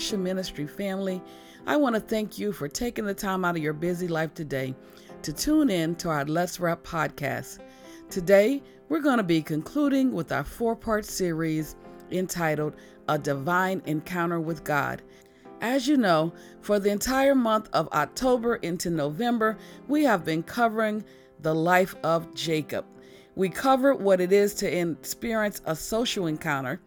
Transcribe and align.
Ministry 0.00 0.66
family, 0.66 1.22
I 1.66 1.76
want 1.76 1.94
to 1.94 2.00
thank 2.00 2.38
you 2.38 2.52
for 2.52 2.68
taking 2.68 3.04
the 3.04 3.12
time 3.12 3.44
out 3.44 3.56
of 3.56 3.62
your 3.62 3.74
busy 3.74 4.08
life 4.08 4.32
today 4.32 4.74
to 5.20 5.32
tune 5.32 5.68
in 5.68 5.94
to 5.96 6.08
our 6.08 6.24
Let's 6.24 6.58
Wrap 6.58 6.82
podcast. 6.82 7.58
Today, 8.08 8.62
we're 8.88 9.00
going 9.00 9.18
to 9.18 9.22
be 9.22 9.42
concluding 9.42 10.12
with 10.12 10.32
our 10.32 10.42
four 10.42 10.74
part 10.74 11.04
series 11.04 11.76
entitled 12.10 12.76
A 13.08 13.18
Divine 13.18 13.82
Encounter 13.84 14.40
with 14.40 14.64
God. 14.64 15.02
As 15.60 15.86
you 15.86 15.98
know, 15.98 16.32
for 16.62 16.80
the 16.80 16.90
entire 16.90 17.34
month 17.34 17.68
of 17.74 17.86
October 17.92 18.56
into 18.56 18.88
November, 18.88 19.58
we 19.86 20.02
have 20.04 20.24
been 20.24 20.42
covering 20.42 21.04
the 21.40 21.54
life 21.54 21.94
of 22.02 22.34
Jacob. 22.34 22.86
We 23.36 23.50
covered 23.50 23.96
what 23.96 24.22
it 24.22 24.32
is 24.32 24.54
to 24.54 24.66
experience 24.66 25.60
a 25.66 25.76
social 25.76 26.26
encounter. 26.26 26.80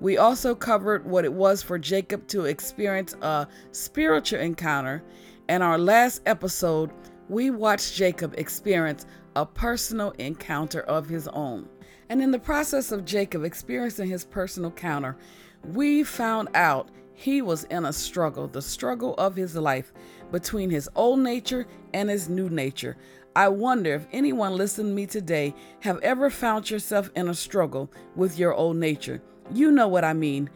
We 0.00 0.18
also 0.18 0.54
covered 0.54 1.04
what 1.04 1.24
it 1.24 1.32
was 1.32 1.62
for 1.62 1.78
Jacob 1.78 2.26
to 2.28 2.44
experience 2.44 3.14
a 3.22 3.46
spiritual 3.72 4.40
encounter. 4.40 5.02
And 5.48 5.62
our 5.62 5.78
last 5.78 6.22
episode, 6.26 6.90
we 7.28 7.50
watched 7.50 7.94
Jacob 7.94 8.34
experience 8.38 9.06
a 9.36 9.44
personal 9.46 10.10
encounter 10.12 10.80
of 10.80 11.08
his 11.08 11.28
own. 11.28 11.68
And 12.08 12.22
in 12.22 12.30
the 12.30 12.38
process 12.38 12.90
of 12.92 13.04
Jacob 13.04 13.44
experiencing 13.44 14.08
his 14.08 14.24
personal 14.24 14.70
encounter, 14.70 15.16
we 15.64 16.04
found 16.04 16.48
out 16.54 16.90
he 17.12 17.42
was 17.42 17.64
in 17.64 17.84
a 17.84 17.92
struggle, 17.92 18.46
the 18.46 18.62
struggle 18.62 19.14
of 19.14 19.34
his 19.34 19.56
life 19.56 19.92
between 20.30 20.70
his 20.70 20.88
old 20.94 21.18
nature 21.18 21.66
and 21.92 22.08
his 22.08 22.28
new 22.28 22.48
nature. 22.48 22.96
I 23.34 23.48
wonder 23.48 23.94
if 23.94 24.06
anyone 24.12 24.56
listening 24.56 24.88
to 24.88 24.94
me 24.94 25.06
today 25.06 25.54
have 25.80 25.98
ever 25.98 26.30
found 26.30 26.70
yourself 26.70 27.10
in 27.14 27.28
a 27.28 27.34
struggle 27.34 27.90
with 28.16 28.38
your 28.38 28.54
old 28.54 28.76
nature. 28.76 29.20
You 29.52 29.72
know 29.72 29.88
what 29.88 30.04
I 30.04 30.12
mean. 30.12 30.50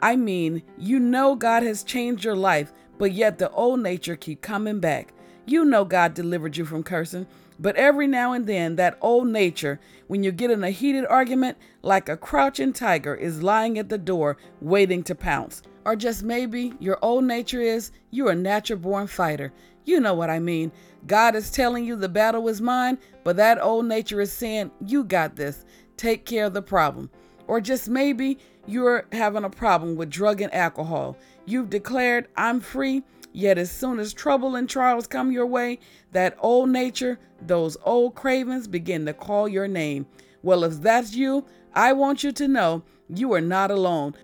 I 0.00 0.16
mean, 0.16 0.62
you 0.78 0.98
know 0.98 1.34
God 1.34 1.62
has 1.62 1.82
changed 1.82 2.24
your 2.24 2.36
life, 2.36 2.72
but 2.98 3.12
yet 3.12 3.38
the 3.38 3.50
old 3.50 3.80
nature 3.80 4.16
keep 4.16 4.42
coming 4.42 4.80
back. 4.80 5.12
You 5.46 5.64
know 5.64 5.84
God 5.84 6.14
delivered 6.14 6.56
you 6.56 6.64
from 6.64 6.82
cursing, 6.82 7.26
but 7.58 7.76
every 7.76 8.06
now 8.06 8.32
and 8.32 8.46
then 8.46 8.76
that 8.76 8.98
old 9.00 9.28
nature, 9.28 9.80
when 10.08 10.22
you 10.22 10.32
get 10.32 10.50
in 10.50 10.62
a 10.62 10.70
heated 10.70 11.06
argument, 11.06 11.56
like 11.82 12.08
a 12.08 12.16
crouching 12.16 12.72
tiger 12.72 13.14
is 13.14 13.42
lying 13.42 13.78
at 13.78 13.88
the 13.88 13.98
door 13.98 14.36
waiting 14.60 15.02
to 15.04 15.14
pounce. 15.14 15.62
Or 15.84 15.96
just 15.96 16.22
maybe 16.22 16.74
your 16.80 16.98
old 17.00 17.24
nature 17.24 17.60
is 17.60 17.92
you're 18.10 18.32
a 18.32 18.36
natural 18.36 18.78
born 18.78 19.06
fighter. 19.06 19.52
You 19.84 20.00
know 20.00 20.14
what 20.14 20.30
I 20.30 20.40
mean. 20.40 20.72
God 21.06 21.36
is 21.36 21.50
telling 21.50 21.84
you 21.84 21.94
the 21.94 22.08
battle 22.08 22.48
is 22.48 22.60
mine, 22.60 22.98
but 23.22 23.36
that 23.36 23.62
old 23.62 23.86
nature 23.86 24.20
is 24.20 24.32
saying, 24.32 24.72
You 24.84 25.04
got 25.04 25.36
this. 25.36 25.64
Take 25.96 26.26
care 26.26 26.46
of 26.46 26.54
the 26.54 26.62
problem. 26.62 27.08
Or 27.46 27.60
just 27.60 27.88
maybe 27.88 28.38
you're 28.66 29.06
having 29.12 29.44
a 29.44 29.50
problem 29.50 29.96
with 29.96 30.10
drug 30.10 30.40
and 30.40 30.52
alcohol. 30.52 31.16
You've 31.44 31.70
declared, 31.70 32.28
I'm 32.36 32.60
free, 32.60 33.02
yet 33.32 33.58
as 33.58 33.70
soon 33.70 33.98
as 33.98 34.12
trouble 34.12 34.56
and 34.56 34.68
trials 34.68 35.06
come 35.06 35.30
your 35.30 35.46
way, 35.46 35.78
that 36.12 36.36
old 36.40 36.70
nature, 36.70 37.18
those 37.40 37.76
old 37.84 38.14
cravings 38.14 38.66
begin 38.66 39.06
to 39.06 39.12
call 39.12 39.48
your 39.48 39.68
name. 39.68 40.06
Well, 40.42 40.64
if 40.64 40.80
that's 40.80 41.14
you, 41.14 41.44
I 41.74 41.92
want 41.92 42.24
you 42.24 42.32
to 42.32 42.48
know 42.48 42.82
you 43.08 43.32
are 43.34 43.40
not 43.40 43.70
alone. 43.70 44.14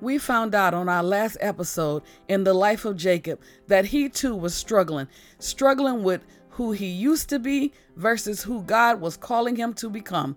We 0.00 0.18
found 0.18 0.54
out 0.54 0.74
on 0.74 0.88
our 0.88 1.02
last 1.02 1.36
episode 1.40 2.02
in 2.28 2.44
the 2.44 2.54
life 2.54 2.84
of 2.84 2.96
Jacob 2.96 3.40
that 3.66 3.86
he 3.86 4.08
too 4.08 4.34
was 4.34 4.54
struggling, 4.54 5.08
struggling 5.38 6.02
with 6.02 6.24
who 6.50 6.72
he 6.72 6.86
used 6.86 7.28
to 7.30 7.38
be 7.38 7.72
versus 7.96 8.42
who 8.42 8.62
God 8.62 9.00
was 9.00 9.16
calling 9.16 9.56
him 9.56 9.74
to 9.74 9.88
become. 9.88 10.36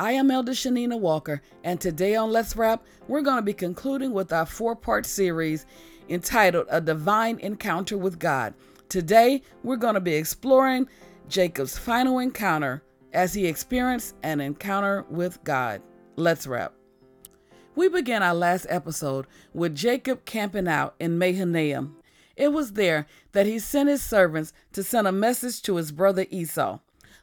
I 0.00 0.12
am 0.12 0.30
Elder 0.30 0.52
Shanina 0.52 0.98
Walker, 0.98 1.42
and 1.62 1.78
today 1.78 2.16
on 2.16 2.32
Let's 2.32 2.56
Wrap, 2.56 2.82
we're 3.06 3.20
going 3.20 3.36
to 3.36 3.42
be 3.42 3.52
concluding 3.52 4.14
with 4.14 4.32
our 4.32 4.46
four 4.46 4.74
part 4.74 5.04
series 5.04 5.66
entitled 6.08 6.68
A 6.70 6.80
Divine 6.80 7.38
Encounter 7.40 7.98
with 7.98 8.18
God. 8.18 8.54
Today, 8.88 9.42
we're 9.62 9.76
going 9.76 9.96
to 9.96 10.00
be 10.00 10.14
exploring 10.14 10.88
Jacob's 11.28 11.76
final 11.76 12.18
encounter 12.18 12.82
as 13.12 13.34
he 13.34 13.46
experienced 13.46 14.14
an 14.22 14.40
encounter 14.40 15.04
with 15.10 15.44
God. 15.44 15.82
Let's 16.16 16.46
wrap. 16.46 16.72
We 17.74 17.90
began 17.90 18.22
our 18.22 18.34
last 18.34 18.64
episode 18.70 19.26
with 19.52 19.76
Jacob 19.76 20.24
camping 20.24 20.66
out 20.66 20.94
in 20.98 21.18
Mahanaim. 21.18 21.94
It 22.36 22.54
was 22.54 22.72
there 22.72 23.06
that 23.32 23.44
he 23.44 23.58
sent 23.58 23.90
his 23.90 24.02
servants 24.02 24.54
to 24.72 24.82
send 24.82 25.06
a 25.06 25.12
message 25.12 25.60
to 25.64 25.76
his 25.76 25.92
brother 25.92 26.24
Esau. 26.30 26.78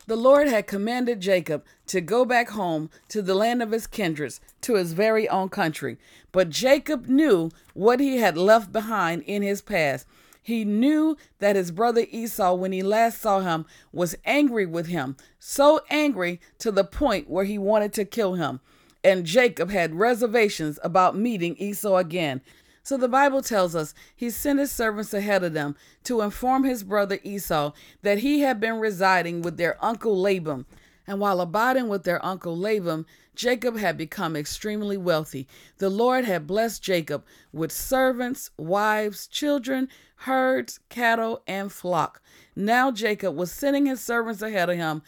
The 0.08 0.16
Lord 0.16 0.48
had 0.48 0.68
commanded 0.68 1.20
Jacob 1.20 1.64
to 1.88 2.02
go 2.02 2.26
back 2.26 2.50
home 2.50 2.90
to 3.10 3.22
the 3.22 3.36
land 3.36 3.62
of 3.62 3.72
his 3.72 3.88
kindreds, 3.88 4.40
to 4.62 4.76
his 4.76 4.94
very 4.94 5.28
own 5.28 5.50
country. 5.50 5.98
But 6.32 6.50
Jacob 6.50 7.08
knew 7.08 7.52
what 7.74 8.00
he 8.00 8.18
had 8.18 8.38
left 8.38 8.72
behind 8.72 9.24
in 9.24 9.42
his 9.42 9.62
past. 9.62 10.08
He 10.42 10.64
knew 10.64 11.18
that 11.40 11.58
his 11.58 11.72
brother 11.72 12.06
Esau, 12.10 12.54
when 12.56 12.72
he 12.72 12.82
last 12.82 13.20
saw 13.20 13.42
him, 13.42 13.66
was 13.92 14.16
angry 14.24 14.66
with 14.66 14.88
him, 14.88 15.18
so 15.40 15.82
angry 15.90 16.40
to 16.60 16.72
the 16.72 16.86
point 16.86 17.30
where 17.30 17.46
he 17.46 17.58
wanted 17.58 17.92
to 17.94 18.06
kill 18.06 18.36
him 18.36 18.62
and 19.08 19.26
Jacob 19.26 19.70
had 19.70 19.96
reservations 19.96 20.80
about 20.84 21.16
meeting 21.16 21.56
Esau 21.58 21.96
again. 21.96 22.42
So 22.88 22.96
the 22.96 23.10
Bible 23.10 23.42
tells 23.42 23.76
us 23.76 23.94
he 24.16 24.30
sent 24.30 24.60
his 24.60 24.72
servants 24.72 25.14
ahead 25.14 25.44
of 25.44 25.52
them 25.52 25.76
to 26.06 26.22
inform 26.22 26.64
his 26.64 26.86
brother 26.86 27.20
Esau 27.22 27.74
that 28.02 28.20
he 28.20 28.40
had 28.40 28.62
been 28.62 28.80
residing 28.80 29.42
with 29.42 29.58
their 29.58 29.78
uncle 29.84 30.18
Laban. 30.18 30.66
And 31.06 31.20
while 31.20 31.42
abiding 31.42 31.90
with 31.90 32.04
their 32.04 32.26
uncle 32.26 32.58
Laban, 32.58 33.06
Jacob 33.36 33.76
had 33.76 33.98
become 33.98 34.38
extremely 34.38 34.96
wealthy. 34.96 35.50
The 35.80 35.90
Lord 35.90 36.24
had 36.24 36.48
blessed 36.48 36.82
Jacob 36.82 37.26
with 37.52 37.74
servants, 37.74 38.52
wives, 38.58 39.28
children, 39.28 39.90
herds, 40.20 40.80
cattle, 40.88 41.44
and 41.46 41.70
flock. 41.70 42.22
Now 42.56 42.92
Jacob 42.92 43.36
was 43.36 43.52
sending 43.52 43.86
his 43.86 44.00
servants 44.00 44.42
ahead 44.42 44.70
of 44.70 44.78
him 44.78 45.02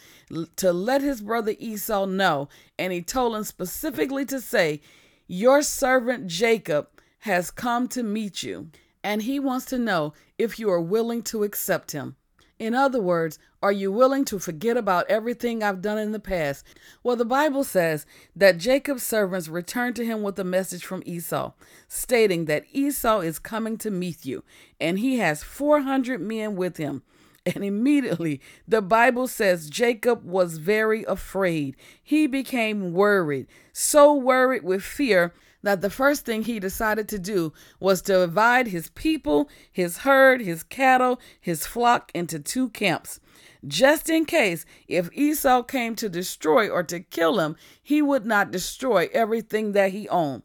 to 0.57 0.73
let 0.73 1.01
his 1.01 1.22
brother 1.22 1.56
Esau 1.57 2.07
know, 2.07 2.50
and 2.78 2.91
he 2.91 3.01
told 3.01 3.38
him 3.38 3.46
specifically 3.46 4.25
to 4.25 4.41
say, 4.41 4.81
Your 5.28 5.61
servant 5.61 6.28
Jacob 6.28 6.90
has 7.19 7.52
come 7.52 7.88
to 7.90 8.03
meet 8.03 8.44
you, 8.44 8.69
and 9.03 9.24
he 9.24 9.40
wants 9.40 9.66
to 9.66 9.78
know 9.78 10.13
if 10.38 10.59
you 10.59 10.69
are 10.69 10.81
willing 10.81 11.22
to 11.24 11.44
accept 11.44 11.91
him. 11.91 12.16
In 12.59 12.75
other 12.75 13.02
words, 13.02 13.40
are 13.62 13.72
you 13.72 13.90
willing 13.90 14.25
to 14.25 14.40
forget 14.40 14.75
about 14.75 15.09
everything 15.09 15.63
I've 15.63 15.81
done 15.81 15.97
in 15.97 16.12
the 16.12 16.19
past? 16.19 16.66
Well, 17.03 17.16
the 17.16 17.24
Bible 17.25 17.63
says 17.63 18.06
that 18.35 18.58
Jacob's 18.58 19.03
servants 19.03 19.47
returned 19.47 19.96
to 19.96 20.06
him 20.06 20.22
with 20.22 20.38
a 20.40 20.44
message 20.44 20.84
from 20.85 21.02
Esau, 21.06 21.53
stating 21.88 22.46
that 22.46 22.66
Esau 22.74 23.22
is 23.22 23.40
coming 23.40 23.78
to 23.78 23.90
meet 23.90 24.25
you, 24.25 24.44
and 24.79 25.00
he 25.00 25.19
has 25.19 25.41
400 25.41 26.19
men 26.19 26.56
with 26.56 26.78
him. 26.78 27.03
And 27.46 27.63
immediately 27.63 28.41
the 28.68 28.81
Bible 28.81 29.25
says 29.25 29.69
Jacob 29.69 30.24
was 30.24 30.58
very 30.58 31.06
afraid. 31.06 31.78
He 32.03 32.28
became 32.28 32.94
worried, 32.94 33.47
so 33.72 34.13
worried 34.13 34.63
with 34.63 34.84
fear 34.84 35.34
that 35.64 35.81
the 35.81 35.90
first 35.90 36.25
thing 36.25 36.44
he 36.44 36.59
decided 36.59 37.08
to 37.09 37.20
do 37.20 37.53
was 37.80 38.02
to 38.03 38.14
divide 38.14 38.68
his 38.68 38.90
people, 38.90 39.50
his 39.72 40.00
herd, 40.00 40.42
his 40.42 40.64
cattle, 40.64 41.20
his 41.40 41.66
flock 41.66 42.12
into 42.14 42.40
two 42.40 42.70
camps. 42.70 43.20
Just 43.68 44.09
in 44.09 44.25
case 44.25 44.66
if 44.88 45.09
Esau 45.14 45.64
came 45.64 45.96
to 45.96 46.08
destroy 46.09 46.70
or 46.70 46.84
to 46.84 47.02
kill 47.02 47.40
him, 47.40 47.58
he 47.81 48.02
would 48.02 48.25
not 48.25 48.52
destroy 48.52 49.09
everything 49.12 49.74
that 49.74 49.92
he 49.92 50.08
owned. 50.09 50.44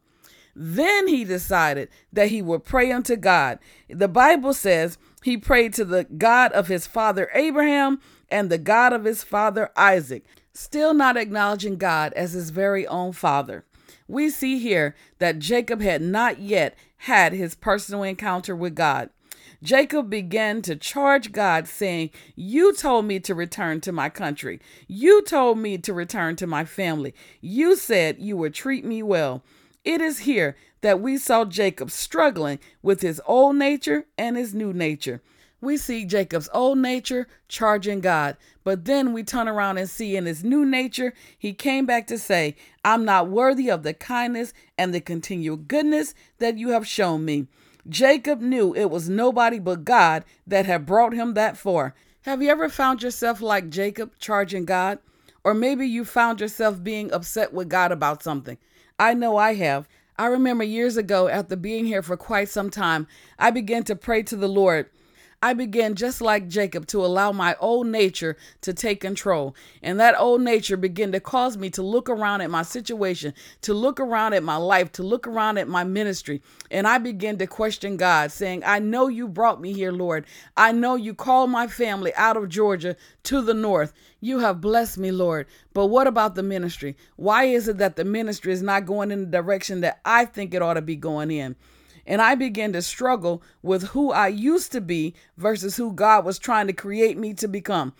Then 0.55 1.07
he 1.07 1.23
decided 1.25 1.89
that 2.13 2.29
he 2.29 2.41
would 2.41 2.63
pray 2.63 2.91
unto 2.91 3.15
God. 3.15 3.59
The 3.89 4.07
Bible 4.07 4.53
says 4.53 4.97
he 5.23 5.37
prayed 5.37 5.73
to 5.73 5.85
the 5.85 6.05
God 6.05 6.51
of 6.53 6.67
his 6.67 6.87
father 6.87 7.29
Abraham 7.33 7.99
and 8.29 8.49
the 8.49 8.57
God 8.57 8.93
of 8.93 9.03
his 9.03 9.23
father 9.23 9.69
Isaac, 9.75 10.25
still 10.53 10.93
not 10.93 11.17
acknowledging 11.17 11.77
God 11.77 12.13
as 12.13 12.33
his 12.33 12.49
very 12.49 12.87
own 12.87 13.11
father 13.11 13.65
we 14.07 14.29
see 14.29 14.59
here 14.59 14.95
that 15.19 15.39
Jacob 15.39 15.81
had 15.81 16.01
not 16.01 16.39
yet 16.39 16.77
had 16.97 17.33
his 17.33 17.55
personal 17.55 18.03
encounter 18.03 18.55
with 18.55 18.75
God. 18.75 19.09
Jacob 19.63 20.09
began 20.09 20.61
to 20.61 20.75
charge 20.75 21.31
God, 21.31 21.67
saying, 21.67 22.11
You 22.35 22.73
told 22.73 23.05
me 23.05 23.19
to 23.21 23.33
return 23.33 23.81
to 23.81 23.91
my 23.91 24.09
country. 24.09 24.59
You 24.87 25.23
told 25.23 25.57
me 25.57 25.77
to 25.79 25.93
return 25.93 26.35
to 26.37 26.47
my 26.47 26.65
family. 26.65 27.15
You 27.41 27.75
said 27.75 28.17
you 28.19 28.37
would 28.37 28.53
treat 28.53 28.85
me 28.85 29.01
well. 29.01 29.43
It 29.83 30.01
is 30.01 30.19
here 30.19 30.55
that 30.81 30.99
we 30.99 31.17
saw 31.17 31.45
Jacob 31.45 31.89
struggling 31.89 32.59
with 32.83 33.01
his 33.01 33.21
old 33.25 33.55
nature 33.55 34.05
and 34.17 34.37
his 34.37 34.53
new 34.53 34.71
nature 34.73 35.21
we 35.65 35.75
see 35.75 36.05
Jacob's 36.05 36.47
old 36.53 36.77
nature 36.77 37.27
charging 37.49 37.99
God. 37.99 38.37
But 38.63 38.85
then 38.85 39.11
we 39.11 39.23
turn 39.23 39.47
around 39.47 39.77
and 39.77 39.89
see 39.89 40.15
in 40.15 40.25
his 40.25 40.43
new 40.43 40.65
nature, 40.65 41.13
he 41.37 41.53
came 41.53 41.85
back 41.85 42.07
to 42.07 42.17
say, 42.17 42.55
I'm 42.85 43.03
not 43.03 43.29
worthy 43.29 43.69
of 43.69 43.83
the 43.83 43.93
kindness 43.93 44.53
and 44.77 44.93
the 44.93 45.01
continual 45.01 45.57
goodness 45.57 46.13
that 46.37 46.57
you 46.57 46.69
have 46.69 46.87
shown 46.87 47.25
me. 47.25 47.47
Jacob 47.87 48.41
knew 48.41 48.73
it 48.73 48.89
was 48.89 49.09
nobody 49.09 49.59
but 49.59 49.83
God 49.83 50.23
that 50.47 50.65
had 50.65 50.85
brought 50.85 51.13
him 51.13 51.33
that 51.33 51.57
far. 51.57 51.93
Have 52.21 52.41
you 52.41 52.49
ever 52.49 52.69
found 52.69 53.03
yourself 53.03 53.41
like 53.41 53.69
Jacob 53.69 54.17
charging 54.17 54.65
God? 54.65 54.99
Or 55.43 55.53
maybe 55.53 55.85
you 55.85 56.05
found 56.05 56.41
yourself 56.41 56.83
being 56.83 57.11
upset 57.11 57.53
with 57.53 57.69
God 57.69 57.91
about 57.91 58.23
something. 58.23 58.57
I 58.97 59.13
know 59.13 59.37
I 59.37 59.53
have. 59.55 59.87
I 60.17 60.27
remember 60.27 60.63
years 60.63 60.97
ago, 60.97 61.27
after 61.27 61.55
being 61.55 61.85
here 61.85 62.01
for 62.01 62.17
quite 62.17 62.49
some 62.49 62.69
time, 62.69 63.05
I 63.37 63.51
began 63.51 63.83
to 63.83 63.95
pray 63.95 64.23
to 64.23 64.35
the 64.35 64.47
Lord 64.47 64.89
I 65.45 65.53
began 65.53 65.93
just 65.93 66.21
like 66.21 66.47
Jacob 66.47 66.87
to 66.87 67.05
allow 67.05 67.31
my 67.31 67.55
old 67.59 67.85
nature 67.85 68.35
to 68.61 68.73
take 68.73 68.99
control. 68.99 69.55
And 69.83 69.99
that 69.99 70.19
old 70.19 70.41
nature 70.41 70.75
began 70.75 71.11
to 71.11 71.19
cause 71.19 71.55
me 71.55 71.69
to 71.69 71.83
look 71.83 72.09
around 72.09 72.41
at 72.41 72.49
my 72.49 72.63
situation, 72.63 73.31
to 73.61 73.75
look 73.75 73.99
around 73.99 74.33
at 74.33 74.41
my 74.41 74.55
life, 74.55 74.91
to 74.93 75.03
look 75.03 75.27
around 75.27 75.59
at 75.59 75.67
my 75.67 75.83
ministry. 75.83 76.41
And 76.71 76.87
I 76.87 76.97
began 76.97 77.37
to 77.37 77.45
question 77.45 77.95
God, 77.95 78.31
saying, 78.31 78.63
I 78.65 78.79
know 78.79 79.07
you 79.07 79.27
brought 79.27 79.61
me 79.61 79.71
here, 79.71 79.91
Lord. 79.91 80.25
I 80.57 80.71
know 80.71 80.95
you 80.95 81.13
called 81.13 81.51
my 81.51 81.67
family 81.67 82.11
out 82.15 82.37
of 82.37 82.49
Georgia 82.49 82.95
to 83.25 83.43
the 83.43 83.53
north. 83.53 83.93
You 84.19 84.39
have 84.39 84.59
blessed 84.59 84.97
me, 84.97 85.11
Lord. 85.11 85.45
But 85.75 85.87
what 85.87 86.07
about 86.07 86.33
the 86.33 86.41
ministry? 86.41 86.97
Why 87.17 87.43
is 87.43 87.67
it 87.67 87.77
that 87.77 87.97
the 87.97 88.03
ministry 88.03 88.51
is 88.51 88.63
not 88.63 88.87
going 88.87 89.11
in 89.11 89.19
the 89.19 89.37
direction 89.37 89.81
that 89.81 89.99
I 90.03 90.25
think 90.25 90.55
it 90.55 90.63
ought 90.63 90.73
to 90.73 90.81
be 90.81 90.95
going 90.95 91.29
in? 91.29 91.55
And 92.05 92.21
I 92.21 92.35
began 92.35 92.73
to 92.73 92.81
struggle 92.81 93.41
with 93.61 93.89
who 93.89 94.11
I 94.11 94.27
used 94.27 94.71
to 94.73 94.81
be 94.81 95.15
versus 95.37 95.77
who 95.77 95.91
God 95.91 96.23
was 96.25 96.37
trying 96.37 96.67
to 96.67 96.73
create 96.73 97.17
me 97.17 97.33
to 97.35 97.47
become. 97.47 97.93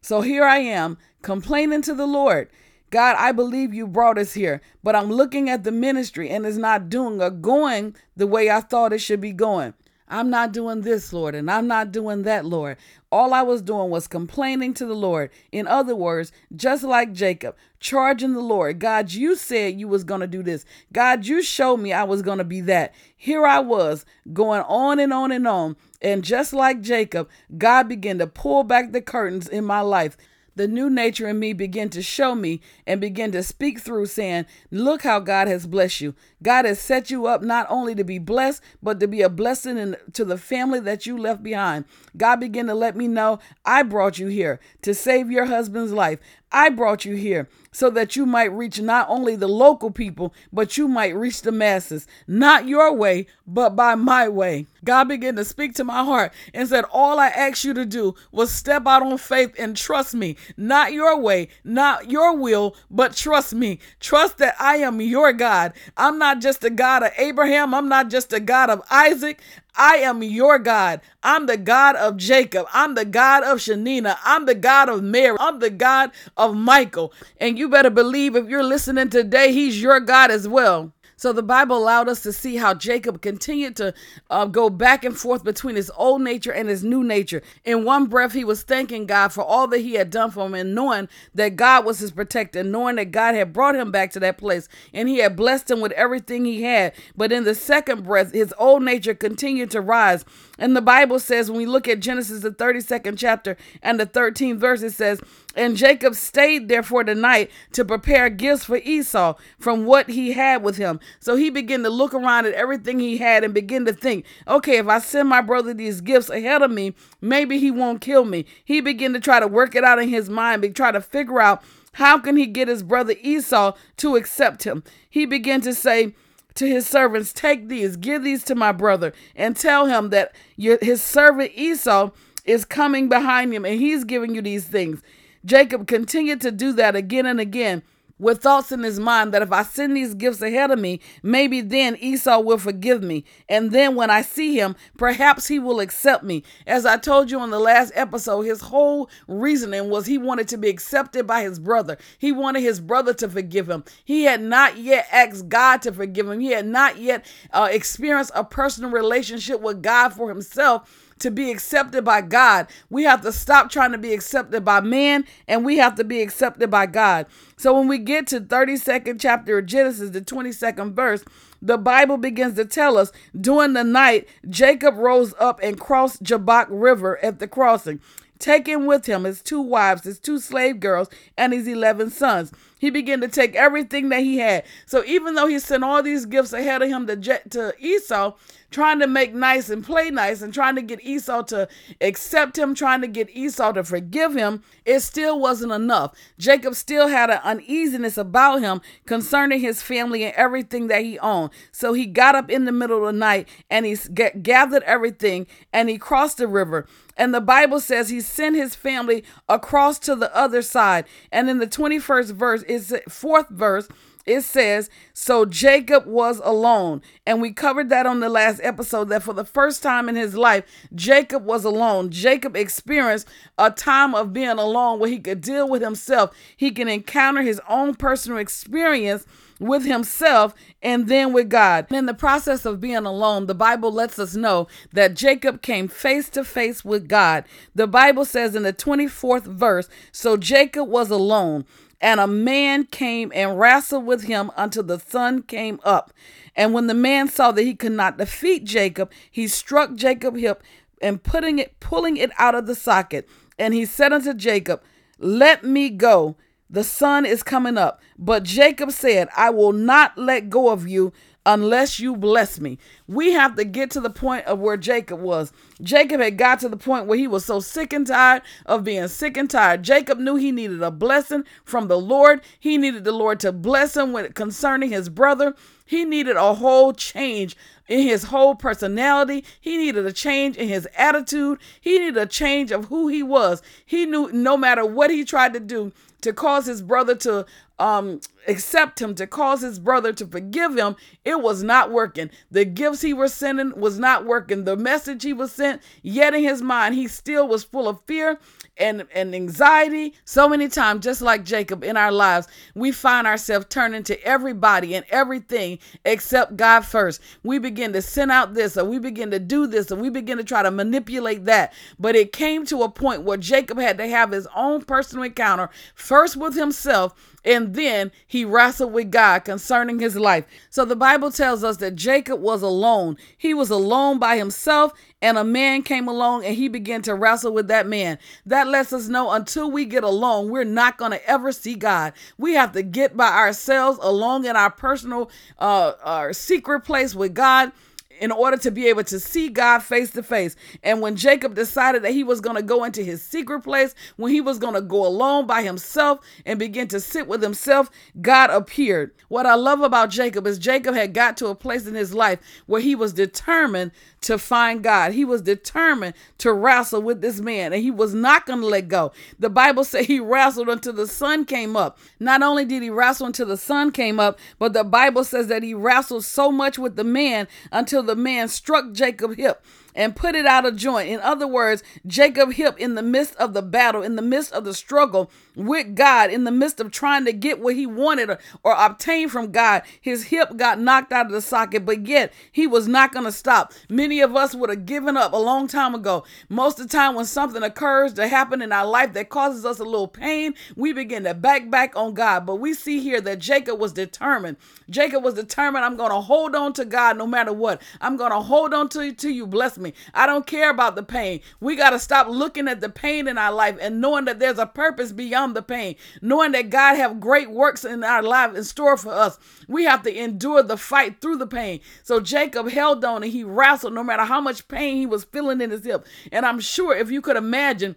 So 0.00 0.20
here 0.20 0.44
I 0.44 0.58
am 0.58 0.98
complaining 1.22 1.82
to 1.82 1.94
the 1.94 2.06
Lord. 2.06 2.48
God, 2.90 3.16
I 3.18 3.32
believe 3.32 3.72
you 3.72 3.86
brought 3.86 4.18
us 4.18 4.34
here, 4.34 4.60
but 4.82 4.94
I'm 4.94 5.10
looking 5.10 5.48
at 5.48 5.64
the 5.64 5.72
ministry 5.72 6.28
and 6.28 6.44
it's 6.44 6.58
not 6.58 6.90
doing 6.90 7.22
or 7.22 7.30
going 7.30 7.96
the 8.16 8.26
way 8.26 8.50
I 8.50 8.60
thought 8.60 8.92
it 8.92 8.98
should 8.98 9.20
be 9.20 9.32
going. 9.32 9.72
I'm 10.12 10.28
not 10.28 10.52
doing 10.52 10.82
this, 10.82 11.12
Lord, 11.12 11.34
and 11.34 11.50
I'm 11.50 11.66
not 11.66 11.90
doing 11.90 12.22
that, 12.24 12.44
Lord. 12.44 12.76
All 13.10 13.32
I 13.32 13.40
was 13.40 13.62
doing 13.62 13.88
was 13.88 14.06
complaining 14.06 14.74
to 14.74 14.84
the 14.84 14.94
Lord. 14.94 15.30
In 15.50 15.66
other 15.66 15.96
words, 15.96 16.32
just 16.54 16.82
like 16.82 17.14
Jacob, 17.14 17.56
charging 17.80 18.34
the 18.34 18.40
Lord, 18.40 18.78
God, 18.78 19.10
you 19.10 19.34
said 19.34 19.80
you 19.80 19.88
was 19.88 20.04
going 20.04 20.20
to 20.20 20.26
do 20.26 20.42
this. 20.42 20.66
God, 20.92 21.24
you 21.24 21.42
showed 21.42 21.78
me 21.78 21.94
I 21.94 22.04
was 22.04 22.20
going 22.20 22.38
to 22.38 22.44
be 22.44 22.60
that. 22.60 22.94
Here 23.16 23.46
I 23.46 23.60
was 23.60 24.04
going 24.34 24.60
on 24.68 24.98
and 24.98 25.14
on 25.14 25.32
and 25.32 25.48
on. 25.48 25.76
And 26.02 26.22
just 26.22 26.52
like 26.52 26.82
Jacob, 26.82 27.30
God 27.56 27.88
began 27.88 28.18
to 28.18 28.26
pull 28.26 28.64
back 28.64 28.92
the 28.92 29.00
curtains 29.00 29.48
in 29.48 29.64
my 29.64 29.80
life 29.80 30.18
the 30.54 30.68
new 30.68 30.90
nature 30.90 31.28
in 31.28 31.38
me 31.38 31.52
began 31.52 31.88
to 31.90 32.02
show 32.02 32.34
me 32.34 32.60
and 32.86 33.00
begin 33.00 33.32
to 33.32 33.42
speak 33.42 33.80
through, 33.80 34.06
saying, 34.06 34.46
Look 34.70 35.02
how 35.02 35.18
God 35.18 35.48
has 35.48 35.66
blessed 35.66 36.00
you. 36.02 36.14
God 36.42 36.64
has 36.64 36.80
set 36.80 37.10
you 37.10 37.26
up 37.26 37.42
not 37.42 37.66
only 37.68 37.94
to 37.94 38.04
be 38.04 38.18
blessed, 38.18 38.62
but 38.82 39.00
to 39.00 39.08
be 39.08 39.22
a 39.22 39.28
blessing 39.28 39.78
in, 39.78 39.96
to 40.12 40.24
the 40.24 40.38
family 40.38 40.80
that 40.80 41.06
you 41.06 41.16
left 41.16 41.42
behind. 41.42 41.84
God 42.16 42.40
began 42.40 42.66
to 42.66 42.74
let 42.74 42.96
me 42.96 43.08
know 43.08 43.38
I 43.64 43.82
brought 43.82 44.18
you 44.18 44.26
here 44.26 44.60
to 44.82 44.94
save 44.94 45.30
your 45.30 45.46
husband's 45.46 45.92
life. 45.92 46.18
I 46.52 46.68
brought 46.68 47.04
you 47.04 47.16
here 47.16 47.48
so 47.72 47.88
that 47.90 48.14
you 48.14 48.26
might 48.26 48.52
reach 48.52 48.78
not 48.78 49.08
only 49.08 49.34
the 49.34 49.48
local 49.48 49.90
people, 49.90 50.34
but 50.52 50.76
you 50.76 50.86
might 50.86 51.16
reach 51.16 51.40
the 51.40 51.50
masses. 51.50 52.06
Not 52.26 52.68
your 52.68 52.92
way, 52.92 53.26
but 53.46 53.70
by 53.70 53.94
my 53.94 54.28
way. 54.28 54.66
God 54.84 55.08
began 55.08 55.36
to 55.36 55.44
speak 55.44 55.74
to 55.76 55.84
my 55.84 56.04
heart 56.04 56.34
and 56.52 56.68
said, 56.68 56.84
All 56.92 57.18
I 57.18 57.28
asked 57.28 57.64
you 57.64 57.72
to 57.74 57.86
do 57.86 58.14
was 58.30 58.52
step 58.52 58.86
out 58.86 59.02
on 59.02 59.16
faith 59.16 59.54
and 59.58 59.74
trust 59.74 60.14
me. 60.14 60.36
Not 60.56 60.92
your 60.92 61.18
way, 61.18 61.48
not 61.64 62.10
your 62.10 62.36
will, 62.36 62.76
but 62.90 63.16
trust 63.16 63.54
me. 63.54 63.78
Trust 63.98 64.36
that 64.38 64.54
I 64.60 64.76
am 64.76 65.00
your 65.00 65.32
God. 65.32 65.72
I'm 65.96 66.18
not 66.18 66.31
just 66.40 66.64
a 66.64 66.70
God 66.70 67.02
of 67.02 67.12
Abraham, 67.18 67.74
I'm 67.74 67.88
not 67.88 68.10
just 68.10 68.32
a 68.32 68.40
God 68.40 68.70
of 68.70 68.82
Isaac. 68.90 69.40
I 69.74 69.96
am 69.96 70.22
your 70.22 70.58
God. 70.58 71.00
I'm 71.22 71.46
the 71.46 71.56
God 71.56 71.96
of 71.96 72.16
Jacob. 72.16 72.66
I'm 72.72 72.94
the 72.94 73.04
God 73.04 73.42
of 73.42 73.58
Shanina. 73.58 74.18
I'm 74.24 74.46
the 74.46 74.54
God 74.54 74.88
of 74.88 75.02
Mary. 75.02 75.36
I'm 75.40 75.58
the 75.60 75.70
God 75.70 76.10
of 76.36 76.54
Michael. 76.54 77.12
And 77.38 77.58
you 77.58 77.68
better 77.68 77.90
believe 77.90 78.36
if 78.36 78.48
you're 78.48 78.62
listening 78.62 79.08
today, 79.08 79.52
he's 79.52 79.80
your 79.80 80.00
God 80.00 80.30
as 80.30 80.46
well. 80.46 80.92
So 81.22 81.32
the 81.32 81.40
Bible 81.40 81.78
allowed 81.78 82.08
us 82.08 82.20
to 82.24 82.32
see 82.32 82.56
how 82.56 82.74
Jacob 82.74 83.22
continued 83.22 83.76
to 83.76 83.94
uh, 84.28 84.46
go 84.46 84.68
back 84.68 85.04
and 85.04 85.16
forth 85.16 85.44
between 85.44 85.76
his 85.76 85.88
old 85.96 86.20
nature 86.20 86.50
and 86.50 86.68
his 86.68 86.82
new 86.82 87.04
nature. 87.04 87.44
In 87.64 87.84
one 87.84 88.06
breath, 88.06 88.32
he 88.32 88.42
was 88.42 88.64
thanking 88.64 89.06
God 89.06 89.32
for 89.32 89.44
all 89.44 89.68
that 89.68 89.78
he 89.78 89.94
had 89.94 90.10
done 90.10 90.32
for 90.32 90.44
him 90.44 90.54
and 90.54 90.74
knowing 90.74 91.08
that 91.32 91.54
God 91.54 91.84
was 91.84 92.00
his 92.00 92.10
protector, 92.10 92.64
knowing 92.64 92.96
that 92.96 93.12
God 93.12 93.36
had 93.36 93.52
brought 93.52 93.76
him 93.76 93.92
back 93.92 94.10
to 94.10 94.18
that 94.18 94.36
place 94.36 94.68
and 94.92 95.08
he 95.08 95.18
had 95.18 95.36
blessed 95.36 95.70
him 95.70 95.80
with 95.80 95.92
everything 95.92 96.44
he 96.44 96.62
had. 96.62 96.92
But 97.16 97.30
in 97.30 97.44
the 97.44 97.54
second 97.54 98.02
breath, 98.02 98.32
his 98.32 98.52
old 98.58 98.82
nature 98.82 99.14
continued 99.14 99.70
to 99.70 99.80
rise. 99.80 100.24
And 100.58 100.74
the 100.74 100.82
Bible 100.82 101.20
says, 101.20 101.48
when 101.48 101.58
we 101.58 101.66
look 101.66 101.86
at 101.86 102.00
Genesis, 102.00 102.42
the 102.42 102.50
32nd 102.50 103.16
chapter 103.16 103.56
and 103.80 104.00
the 104.00 104.06
13th 104.06 104.58
verse, 104.58 104.82
it 104.82 104.90
says, 104.90 105.20
And 105.54 105.76
Jacob 105.76 106.14
stayed 106.14 106.68
there 106.68 106.82
for 106.82 107.04
the 107.04 107.14
night 107.14 107.50
to 107.72 107.84
prepare 107.84 108.30
gifts 108.30 108.64
for 108.64 108.76
Esau 108.78 109.34
from 109.58 109.84
what 109.84 110.08
he 110.08 110.32
had 110.32 110.62
with 110.62 110.76
him. 110.76 111.00
So 111.20 111.36
he 111.36 111.50
began 111.50 111.82
to 111.82 111.90
look 111.90 112.14
around 112.14 112.46
at 112.46 112.54
everything 112.54 112.98
he 112.98 113.18
had 113.18 113.44
and 113.44 113.52
begin 113.52 113.84
to 113.86 113.92
think, 113.92 114.24
okay, 114.48 114.78
if 114.78 114.88
I 114.88 114.98
send 114.98 115.28
my 115.28 115.40
brother 115.40 115.74
these 115.74 116.00
gifts 116.00 116.30
ahead 116.30 116.62
of 116.62 116.70
me, 116.70 116.94
maybe 117.20 117.58
he 117.58 117.70
won't 117.70 118.00
kill 118.00 118.24
me. 118.24 118.46
He 118.64 118.80
began 118.80 119.12
to 119.12 119.20
try 119.20 119.40
to 119.40 119.46
work 119.46 119.74
it 119.74 119.84
out 119.84 119.98
in 119.98 120.08
his 120.08 120.30
mind, 120.30 120.62
but 120.62 120.74
try 120.74 120.90
to 120.90 121.00
figure 121.00 121.40
out 121.40 121.62
how 121.94 122.18
can 122.18 122.36
he 122.36 122.46
get 122.46 122.68
his 122.68 122.82
brother 122.82 123.14
Esau 123.20 123.74
to 123.98 124.16
accept 124.16 124.64
him. 124.64 124.82
He 125.08 125.26
began 125.26 125.60
to 125.62 125.74
say, 125.74 126.14
to 126.54 126.66
his 126.66 126.86
servants, 126.86 127.32
Take 127.32 127.68
these, 127.68 127.96
give 127.96 128.22
these 128.22 128.44
to 128.44 128.54
my 128.54 128.72
brother, 128.72 129.12
and 129.34 129.56
tell 129.56 129.86
him 129.86 130.10
that 130.10 130.34
your, 130.56 130.78
his 130.82 131.02
servant 131.02 131.52
Esau 131.54 132.10
is 132.44 132.64
coming 132.64 133.08
behind 133.08 133.52
him 133.52 133.64
and 133.64 133.80
he's 133.80 134.04
giving 134.04 134.34
you 134.34 134.42
these 134.42 134.64
things. 134.64 135.02
Jacob 135.44 135.86
continued 135.86 136.40
to 136.40 136.50
do 136.50 136.72
that 136.72 136.94
again 136.94 137.26
and 137.26 137.40
again 137.40 137.82
with 138.22 138.40
thoughts 138.40 138.70
in 138.70 138.84
his 138.84 139.00
mind 139.00 139.34
that 139.34 139.42
if 139.42 139.50
I 139.52 139.64
send 139.64 139.96
these 139.96 140.14
gifts 140.14 140.40
ahead 140.40 140.70
of 140.70 140.78
me, 140.78 141.00
maybe 141.24 141.60
then 141.60 141.96
Esau 141.96 142.38
will 142.38 142.56
forgive 142.56 143.02
me. 143.02 143.24
And 143.48 143.72
then 143.72 143.96
when 143.96 144.10
I 144.10 144.22
see 144.22 144.56
him, 144.56 144.76
perhaps 144.96 145.48
he 145.48 145.58
will 145.58 145.80
accept 145.80 146.22
me. 146.22 146.44
As 146.64 146.86
I 146.86 146.98
told 146.98 147.32
you 147.32 147.42
in 147.42 147.50
the 147.50 147.58
last 147.58 147.92
episode, 147.96 148.42
his 148.42 148.60
whole 148.60 149.10
reasoning 149.26 149.90
was 149.90 150.06
he 150.06 150.18
wanted 150.18 150.46
to 150.48 150.56
be 150.56 150.68
accepted 150.68 151.26
by 151.26 151.42
his 151.42 151.58
brother. 151.58 151.98
He 152.16 152.30
wanted 152.30 152.60
his 152.60 152.80
brother 152.80 153.12
to 153.14 153.28
forgive 153.28 153.68
him. 153.68 153.82
He 154.04 154.22
had 154.22 154.40
not 154.40 154.78
yet 154.78 155.08
asked 155.10 155.48
God 155.48 155.82
to 155.82 155.92
forgive 155.92 156.28
him. 156.28 156.38
He 156.38 156.52
had 156.52 156.66
not 156.66 156.98
yet 156.98 157.26
uh, 157.52 157.68
experienced 157.72 158.30
a 158.36 158.44
personal 158.44 158.90
relationship 158.90 159.60
with 159.60 159.82
God 159.82 160.10
for 160.10 160.28
himself 160.28 161.11
to 161.22 161.30
be 161.30 161.50
accepted 161.50 162.04
by 162.04 162.20
God. 162.20 162.66
We 162.90 163.04
have 163.04 163.22
to 163.22 163.32
stop 163.32 163.70
trying 163.70 163.92
to 163.92 163.98
be 163.98 164.12
accepted 164.12 164.64
by 164.64 164.80
man 164.80 165.24
and 165.48 165.64
we 165.64 165.78
have 165.78 165.94
to 165.96 166.04
be 166.04 166.20
accepted 166.20 166.70
by 166.70 166.86
God. 166.86 167.26
So 167.56 167.76
when 167.76 167.88
we 167.88 167.98
get 167.98 168.26
to 168.28 168.40
32nd 168.40 169.20
chapter 169.20 169.58
of 169.58 169.66
Genesis, 169.66 170.10
the 170.10 170.20
22nd 170.20 170.92
verse, 170.92 171.24
the 171.60 171.78
Bible 171.78 172.16
begins 172.16 172.56
to 172.56 172.64
tell 172.64 172.98
us 172.98 173.12
during 173.40 173.72
the 173.72 173.84
night, 173.84 174.28
Jacob 174.48 174.96
rose 174.96 175.32
up 175.38 175.60
and 175.62 175.78
crossed 175.78 176.22
Jabbok 176.22 176.66
River 176.68 177.24
at 177.24 177.38
the 177.38 177.46
crossing, 177.46 178.00
taking 178.40 178.86
with 178.86 179.06
him 179.06 179.22
his 179.22 179.40
two 179.40 179.60
wives, 179.60 180.02
his 180.02 180.18
two 180.18 180.40
slave 180.40 180.80
girls, 180.80 181.08
and 181.38 181.52
his 181.52 181.68
11 181.68 182.10
sons. 182.10 182.52
He 182.82 182.90
began 182.90 183.20
to 183.20 183.28
take 183.28 183.54
everything 183.54 184.08
that 184.08 184.22
he 184.22 184.38
had. 184.38 184.64
So 184.86 185.04
even 185.04 185.36
though 185.36 185.46
he 185.46 185.60
sent 185.60 185.84
all 185.84 186.02
these 186.02 186.26
gifts 186.26 186.52
ahead 186.52 186.82
of 186.82 186.88
him 186.88 187.06
to, 187.06 187.40
to 187.50 187.72
Esau, 187.78 188.32
trying 188.72 188.98
to 188.98 189.06
make 189.06 189.32
nice 189.32 189.70
and 189.70 189.84
play 189.84 190.10
nice 190.10 190.42
and 190.42 190.52
trying 190.52 190.74
to 190.74 190.82
get 190.82 191.00
Esau 191.04 191.42
to 191.42 191.68
accept 192.00 192.58
him, 192.58 192.74
trying 192.74 193.00
to 193.02 193.06
get 193.06 193.30
Esau 193.30 193.70
to 193.70 193.84
forgive 193.84 194.34
him, 194.34 194.64
it 194.84 194.98
still 194.98 195.38
wasn't 195.38 195.70
enough. 195.70 196.12
Jacob 196.38 196.74
still 196.74 197.06
had 197.06 197.30
an 197.30 197.38
uneasiness 197.44 198.18
about 198.18 198.62
him 198.62 198.80
concerning 199.06 199.60
his 199.60 199.80
family 199.80 200.24
and 200.24 200.34
everything 200.34 200.88
that 200.88 201.04
he 201.04 201.20
owned. 201.20 201.50
So 201.70 201.92
he 201.92 202.04
got 202.06 202.34
up 202.34 202.50
in 202.50 202.64
the 202.64 202.72
middle 202.72 203.06
of 203.06 203.14
the 203.14 203.18
night 203.20 203.48
and 203.70 203.86
he 203.86 203.96
gathered 204.42 204.82
everything 204.82 205.46
and 205.72 205.88
he 205.88 205.98
crossed 205.98 206.38
the 206.38 206.48
river. 206.48 206.88
And 207.16 207.34
the 207.34 207.40
Bible 207.40 207.80
says 207.80 208.08
he 208.08 208.20
sent 208.20 208.56
his 208.56 208.74
family 208.74 209.24
across 209.48 209.98
to 210.00 210.16
the 210.16 210.34
other 210.36 210.62
side. 210.62 211.04
And 211.30 211.48
in 211.50 211.58
the 211.58 211.66
21st 211.66 212.32
verse, 212.32 212.64
it's 212.68 212.92
fourth 213.08 213.48
verse, 213.48 213.88
it 214.24 214.42
says, 214.42 214.88
So 215.12 215.44
Jacob 215.44 216.06
was 216.06 216.40
alone. 216.44 217.02
And 217.26 217.42
we 217.42 217.52
covered 217.52 217.88
that 217.88 218.06
on 218.06 218.20
the 218.20 218.28
last 218.28 218.60
episode 218.62 219.08
that 219.08 219.22
for 219.22 219.32
the 219.32 219.44
first 219.44 219.82
time 219.82 220.08
in 220.08 220.14
his 220.14 220.36
life, 220.36 220.64
Jacob 220.94 221.44
was 221.44 221.64
alone. 221.64 222.10
Jacob 222.10 222.56
experienced 222.56 223.28
a 223.58 223.70
time 223.70 224.14
of 224.14 224.32
being 224.32 224.48
alone 224.48 224.98
where 224.98 225.10
he 225.10 225.18
could 225.18 225.40
deal 225.40 225.68
with 225.68 225.82
himself. 225.82 226.34
He 226.56 226.70
can 226.70 226.88
encounter 226.88 227.42
his 227.42 227.60
own 227.68 227.94
personal 227.94 228.38
experience 228.38 229.26
with 229.62 229.84
himself 229.84 230.54
and 230.82 231.08
then 231.08 231.32
with 231.32 231.48
God. 231.48 231.86
In 231.90 232.06
the 232.06 232.14
process 232.14 232.64
of 232.64 232.80
being 232.80 233.06
alone, 233.06 233.46
the 233.46 233.54
Bible 233.54 233.92
lets 233.92 234.18
us 234.18 234.34
know 234.34 234.68
that 234.92 235.14
Jacob 235.14 235.62
came 235.62 235.88
face 235.88 236.28
to 236.30 236.44
face 236.44 236.84
with 236.84 237.08
God. 237.08 237.44
The 237.74 237.86
Bible 237.86 238.24
says 238.24 238.54
in 238.54 238.62
the 238.62 238.72
24th 238.72 239.44
verse, 239.44 239.88
So 240.10 240.36
Jacob 240.36 240.88
was 240.88 241.10
alone 241.10 241.64
and 242.02 242.18
a 242.18 242.26
man 242.26 242.84
came 242.84 243.30
and 243.32 243.58
wrestled 243.58 244.04
with 244.04 244.24
him 244.24 244.50
until 244.56 244.82
the 244.82 244.98
sun 244.98 245.42
came 245.42 245.78
up. 245.84 246.12
And 246.56 246.74
when 246.74 246.88
the 246.88 246.94
man 246.94 247.28
saw 247.28 247.52
that 247.52 247.62
he 247.62 247.74
could 247.74 247.92
not 247.92 248.18
defeat 248.18 248.64
Jacob, 248.64 249.10
he 249.30 249.46
struck 249.46 249.94
Jacob 249.94 250.36
hip 250.36 250.62
and 251.00 251.22
putting 251.22 251.60
it 251.60 251.78
pulling 251.80 252.16
it 252.16 252.30
out 252.38 252.56
of 252.56 252.66
the 252.66 252.74
socket. 252.74 253.28
And 253.58 253.72
he 253.72 253.86
said 253.86 254.12
unto 254.12 254.34
Jacob, 254.34 254.82
Let 255.18 255.64
me 255.64 255.90
go. 255.90 256.36
The 256.72 256.82
sun 256.82 257.26
is 257.26 257.42
coming 257.42 257.76
up. 257.76 258.00
But 258.18 258.44
Jacob 258.44 258.92
said, 258.92 259.28
I 259.36 259.50
will 259.50 259.72
not 259.72 260.16
let 260.16 260.48
go 260.48 260.70
of 260.70 260.88
you 260.88 261.12
unless 261.44 262.00
you 262.00 262.16
bless 262.16 262.60
me. 262.60 262.78
We 263.06 263.32
have 263.32 263.56
to 263.56 263.64
get 263.64 263.90
to 263.90 264.00
the 264.00 264.08
point 264.08 264.46
of 264.46 264.58
where 264.58 264.78
Jacob 264.78 265.20
was. 265.20 265.52
Jacob 265.82 266.20
had 266.20 266.38
got 266.38 266.60
to 266.60 266.70
the 266.70 266.76
point 266.78 267.06
where 267.06 267.18
he 267.18 267.26
was 267.26 267.44
so 267.44 267.60
sick 267.60 267.92
and 267.92 268.06
tired 268.06 268.42
of 268.64 268.84
being 268.84 269.08
sick 269.08 269.36
and 269.36 269.50
tired. 269.50 269.82
Jacob 269.82 270.18
knew 270.18 270.36
he 270.36 270.50
needed 270.50 270.82
a 270.82 270.90
blessing 270.90 271.44
from 271.62 271.88
the 271.88 271.98
Lord. 271.98 272.40
He 272.58 272.78
needed 272.78 273.04
the 273.04 273.12
Lord 273.12 273.38
to 273.40 273.52
bless 273.52 273.94
him 273.94 274.14
with 274.14 274.34
concerning 274.34 274.90
his 274.90 275.10
brother. 275.10 275.54
He 275.84 276.06
needed 276.06 276.36
a 276.36 276.54
whole 276.54 276.94
change 276.94 277.54
in 277.86 278.00
his 278.00 278.24
whole 278.24 278.54
personality. 278.54 279.44
He 279.60 279.76
needed 279.76 280.06
a 280.06 280.12
change 280.12 280.56
in 280.56 280.68
his 280.68 280.88
attitude. 280.96 281.58
He 281.80 281.98
needed 281.98 282.16
a 282.16 282.26
change 282.26 282.70
of 282.70 282.86
who 282.86 283.08
he 283.08 283.22
was. 283.22 283.60
He 283.84 284.06
knew 284.06 284.30
no 284.32 284.56
matter 284.56 284.86
what 284.86 285.10
he 285.10 285.24
tried 285.24 285.52
to 285.52 285.60
do 285.60 285.92
to 286.22 286.32
cause 286.32 286.66
his 286.66 286.82
brother 286.82 287.14
to 287.16 287.46
um, 287.78 288.20
accept 288.48 289.00
him, 289.00 289.14
to 289.16 289.26
cause 289.26 289.60
his 289.60 289.78
brother 289.78 290.12
to 290.12 290.26
forgive 290.26 290.76
him, 290.76 290.96
it 291.24 291.40
was 291.40 291.62
not 291.62 291.90
working. 291.90 292.30
The 292.50 292.64
gifts 292.64 293.02
he 293.02 293.12
was 293.12 293.34
sending 293.34 293.78
was 293.78 293.98
not 293.98 294.24
working. 294.24 294.64
The 294.64 294.76
message 294.76 295.22
he 295.22 295.32
was 295.32 295.52
sent, 295.52 295.82
yet 296.02 296.34
in 296.34 296.42
his 296.42 296.62
mind, 296.62 296.94
he 296.94 297.08
still 297.08 297.46
was 297.46 297.64
full 297.64 297.88
of 297.88 298.00
fear 298.06 298.38
and, 298.82 299.06
and 299.14 299.34
anxiety. 299.34 300.14
So 300.24 300.48
many 300.48 300.68
times, 300.68 301.04
just 301.04 301.22
like 301.22 301.44
Jacob 301.44 301.84
in 301.84 301.96
our 301.96 302.12
lives, 302.12 302.48
we 302.74 302.90
find 302.90 303.26
ourselves 303.26 303.66
turning 303.68 304.02
to 304.04 304.22
everybody 304.24 304.94
and 304.94 305.06
everything 305.10 305.78
except 306.04 306.56
God 306.56 306.80
first. 306.80 307.20
We 307.42 307.58
begin 307.58 307.92
to 307.92 308.02
send 308.02 308.30
out 308.30 308.54
this, 308.54 308.76
or 308.76 308.84
we 308.84 308.98
begin 308.98 309.30
to 309.30 309.38
do 309.38 309.66
this, 309.66 309.90
and 309.90 310.02
we 310.02 310.10
begin 310.10 310.38
to 310.38 310.44
try 310.44 310.62
to 310.62 310.70
manipulate 310.70 311.44
that. 311.44 311.72
But 311.98 312.16
it 312.16 312.32
came 312.32 312.66
to 312.66 312.82
a 312.82 312.88
point 312.88 313.22
where 313.22 313.38
Jacob 313.38 313.78
had 313.78 313.98
to 313.98 314.08
have 314.08 314.32
his 314.32 314.48
own 314.54 314.82
personal 314.82 315.24
encounter, 315.24 315.70
first 315.94 316.36
with 316.36 316.54
himself 316.54 317.14
and 317.44 317.74
then 317.74 318.12
he 318.26 318.44
wrestled 318.44 318.92
with 318.92 319.10
God 319.10 319.40
concerning 319.40 319.98
his 319.98 320.16
life. 320.16 320.44
So 320.70 320.84
the 320.84 320.96
Bible 320.96 321.30
tells 321.30 321.64
us 321.64 321.78
that 321.78 321.96
Jacob 321.96 322.40
was 322.40 322.62
alone. 322.62 323.16
He 323.36 323.54
was 323.54 323.70
alone 323.70 324.18
by 324.18 324.36
himself, 324.36 324.92
and 325.20 325.38
a 325.38 325.44
man 325.44 325.82
came 325.82 326.08
along 326.08 326.44
and 326.44 326.56
he 326.56 326.68
began 326.68 327.02
to 327.02 327.14
wrestle 327.14 327.52
with 327.52 327.68
that 327.68 327.86
man. 327.86 328.18
That 328.46 328.68
lets 328.68 328.92
us 328.92 329.08
know 329.08 329.30
until 329.30 329.70
we 329.70 329.84
get 329.84 330.04
alone, 330.04 330.50
we're 330.50 330.64
not 330.64 330.98
going 330.98 331.12
to 331.12 331.28
ever 331.28 331.52
see 331.52 331.74
God. 331.74 332.12
We 332.38 332.54
have 332.54 332.72
to 332.72 332.82
get 332.82 333.16
by 333.16 333.28
ourselves 333.28 333.98
alone 334.02 334.44
in 334.44 334.56
our 334.56 334.70
personal, 334.70 335.30
uh, 335.58 335.92
our 336.02 336.32
secret 336.32 336.80
place 336.80 337.14
with 337.14 337.34
God 337.34 337.72
in 338.20 338.30
order 338.30 338.56
to 338.56 338.70
be 338.70 338.86
able 338.88 339.04
to 339.04 339.18
see 339.18 339.48
God 339.48 339.80
face 339.80 340.10
to 340.12 340.22
face. 340.22 340.56
And 340.82 341.00
when 341.00 341.16
Jacob 341.16 341.54
decided 341.54 342.02
that 342.02 342.12
he 342.12 342.24
was 342.24 342.40
going 342.40 342.56
to 342.56 342.62
go 342.62 342.84
into 342.84 343.02
his 343.02 343.22
secret 343.22 343.60
place, 343.60 343.94
when 344.16 344.32
he 344.32 344.40
was 344.40 344.58
going 344.58 344.74
to 344.74 344.80
go 344.80 345.06
alone 345.06 345.46
by 345.46 345.62
himself 345.62 346.20
and 346.46 346.58
begin 346.58 346.88
to 346.88 347.00
sit 347.00 347.26
with 347.26 347.42
himself, 347.42 347.90
God 348.20 348.50
appeared. 348.50 349.12
What 349.28 349.46
I 349.46 349.54
love 349.54 349.80
about 349.80 350.10
Jacob 350.10 350.46
is 350.46 350.58
Jacob 350.58 350.94
had 350.94 351.14
got 351.14 351.36
to 351.38 351.48
a 351.48 351.54
place 351.54 351.86
in 351.86 351.94
his 351.94 352.14
life 352.14 352.38
where 352.66 352.80
he 352.80 352.94
was 352.94 353.12
determined 353.12 353.92
to 354.22 354.38
find 354.38 354.82
God. 354.82 355.12
He 355.12 355.24
was 355.24 355.42
determined 355.42 356.14
to 356.38 356.52
wrestle 356.52 357.02
with 357.02 357.20
this 357.20 357.40
man 357.40 357.72
and 357.72 357.82
he 357.82 357.90
was 357.90 358.14
not 358.14 358.46
going 358.46 358.60
to 358.60 358.66
let 358.66 358.88
go. 358.88 359.12
The 359.38 359.50
Bible 359.50 359.84
says 359.84 360.06
he 360.06 360.20
wrestled 360.20 360.68
until 360.68 360.92
the 360.92 361.06
sun 361.06 361.44
came 361.44 361.76
up. 361.76 361.98
Not 362.20 362.42
only 362.42 362.64
did 362.64 362.82
he 362.82 362.90
wrestle 362.90 363.26
until 363.26 363.46
the 363.46 363.56
sun 363.56 363.90
came 363.90 364.20
up, 364.20 364.38
but 364.58 364.72
the 364.72 364.84
Bible 364.84 365.24
says 365.24 365.48
that 365.48 365.62
he 365.62 365.74
wrestled 365.74 366.24
so 366.24 366.52
much 366.52 366.78
with 366.78 366.96
the 366.96 367.04
man 367.04 367.48
until 367.70 368.02
the 368.02 368.11
the 368.12 368.16
man 368.16 368.46
struck 368.46 368.92
Jacob 368.92 369.36
hip 369.36 369.64
and 369.94 370.16
put 370.16 370.34
it 370.34 370.46
out 370.46 370.66
of 370.66 370.76
joint. 370.76 371.08
In 371.08 371.20
other 371.20 371.46
words, 371.46 371.82
Jacob 372.06 372.52
hip 372.52 372.78
in 372.78 372.94
the 372.94 373.02
midst 373.02 373.36
of 373.36 373.54
the 373.54 373.62
battle, 373.62 374.02
in 374.02 374.16
the 374.16 374.22
midst 374.22 374.52
of 374.52 374.64
the 374.64 374.74
struggle 374.74 375.30
with 375.54 375.94
God, 375.94 376.30
in 376.30 376.44
the 376.44 376.50
midst 376.50 376.80
of 376.80 376.90
trying 376.90 377.24
to 377.24 377.32
get 377.32 377.60
what 377.60 377.74
he 377.74 377.86
wanted 377.86 378.30
or, 378.30 378.38
or 378.62 378.74
obtain 378.78 379.28
from 379.28 379.52
God, 379.52 379.82
his 380.00 380.24
hip 380.24 380.56
got 380.56 380.80
knocked 380.80 381.12
out 381.12 381.26
of 381.26 381.32
the 381.32 381.42
socket, 381.42 381.84
but 381.84 382.06
yet 382.06 382.32
he 382.50 382.66
was 382.66 382.88
not 382.88 383.12
going 383.12 383.26
to 383.26 383.32
stop. 383.32 383.72
Many 383.88 384.20
of 384.20 384.34
us 384.36 384.54
would 384.54 384.70
have 384.70 384.86
given 384.86 385.16
up 385.16 385.32
a 385.32 385.36
long 385.36 385.66
time 385.66 385.94
ago. 385.94 386.24
Most 386.48 386.80
of 386.80 386.88
the 386.88 386.96
time, 386.96 387.14
when 387.14 387.24
something 387.24 387.62
occurs 387.62 388.14
to 388.14 388.28
happen 388.28 388.62
in 388.62 388.72
our 388.72 388.86
life 388.86 389.12
that 389.12 389.28
causes 389.28 389.64
us 389.64 389.78
a 389.78 389.84
little 389.84 390.08
pain, 390.08 390.54
we 390.76 390.92
begin 390.92 391.24
to 391.24 391.34
back 391.34 391.70
back 391.70 391.94
on 391.96 392.14
God. 392.14 392.46
But 392.46 392.56
we 392.56 392.74
see 392.74 393.00
here 393.00 393.20
that 393.20 393.38
Jacob 393.38 393.78
was 393.78 393.92
determined. 393.92 394.56
Jacob 394.88 395.22
was 395.24 395.34
determined, 395.34 395.84
I'm 395.84 395.96
going 395.96 396.10
to 396.10 396.20
hold 396.20 396.54
on 396.54 396.72
to 396.74 396.84
God 396.84 397.18
no 397.18 397.26
matter 397.26 397.52
what. 397.52 397.82
I'm 398.00 398.16
going 398.16 398.32
to 398.32 398.40
hold 398.40 398.72
on 398.74 398.88
to 398.90 399.04
you 399.04 399.12
till 399.12 399.30
you 399.30 399.46
bless 399.46 399.78
me. 399.82 399.94
I 400.14 400.26
don't 400.26 400.46
care 400.46 400.70
about 400.70 400.96
the 400.96 401.02
pain. 401.02 401.40
We 401.60 401.76
got 401.76 401.90
to 401.90 401.98
stop 401.98 402.28
looking 402.28 402.68
at 402.68 402.80
the 402.80 402.88
pain 402.88 403.28
in 403.28 403.38
our 403.38 403.52
life 403.52 403.76
and 403.80 404.00
knowing 404.00 404.24
that 404.26 404.38
there's 404.38 404.58
a 404.58 404.66
purpose 404.66 405.12
beyond 405.12 405.54
the 405.54 405.62
pain, 405.62 405.96
knowing 406.20 406.52
that 406.52 406.70
God 406.70 406.96
have 406.96 407.20
great 407.20 407.50
works 407.50 407.84
in 407.84 408.04
our 408.04 408.22
life 408.22 408.54
in 408.54 408.64
store 408.64 408.96
for 408.96 409.12
us. 409.12 409.38
We 409.68 409.84
have 409.84 410.02
to 410.02 410.16
endure 410.16 410.62
the 410.62 410.76
fight 410.76 411.20
through 411.20 411.36
the 411.36 411.46
pain. 411.46 411.80
So 412.02 412.20
Jacob 412.20 412.68
held 412.68 413.04
on 413.04 413.22
and 413.22 413.32
he 413.32 413.44
wrestled 413.44 413.94
no 413.94 414.04
matter 414.04 414.24
how 414.24 414.40
much 414.40 414.68
pain 414.68 414.96
he 414.96 415.06
was 415.06 415.24
feeling 415.24 415.60
in 415.60 415.70
his 415.70 415.84
hip. 415.84 416.06
And 416.30 416.46
I'm 416.46 416.60
sure 416.60 416.94
if 416.94 417.10
you 417.10 417.20
could 417.20 417.36
imagine 417.36 417.96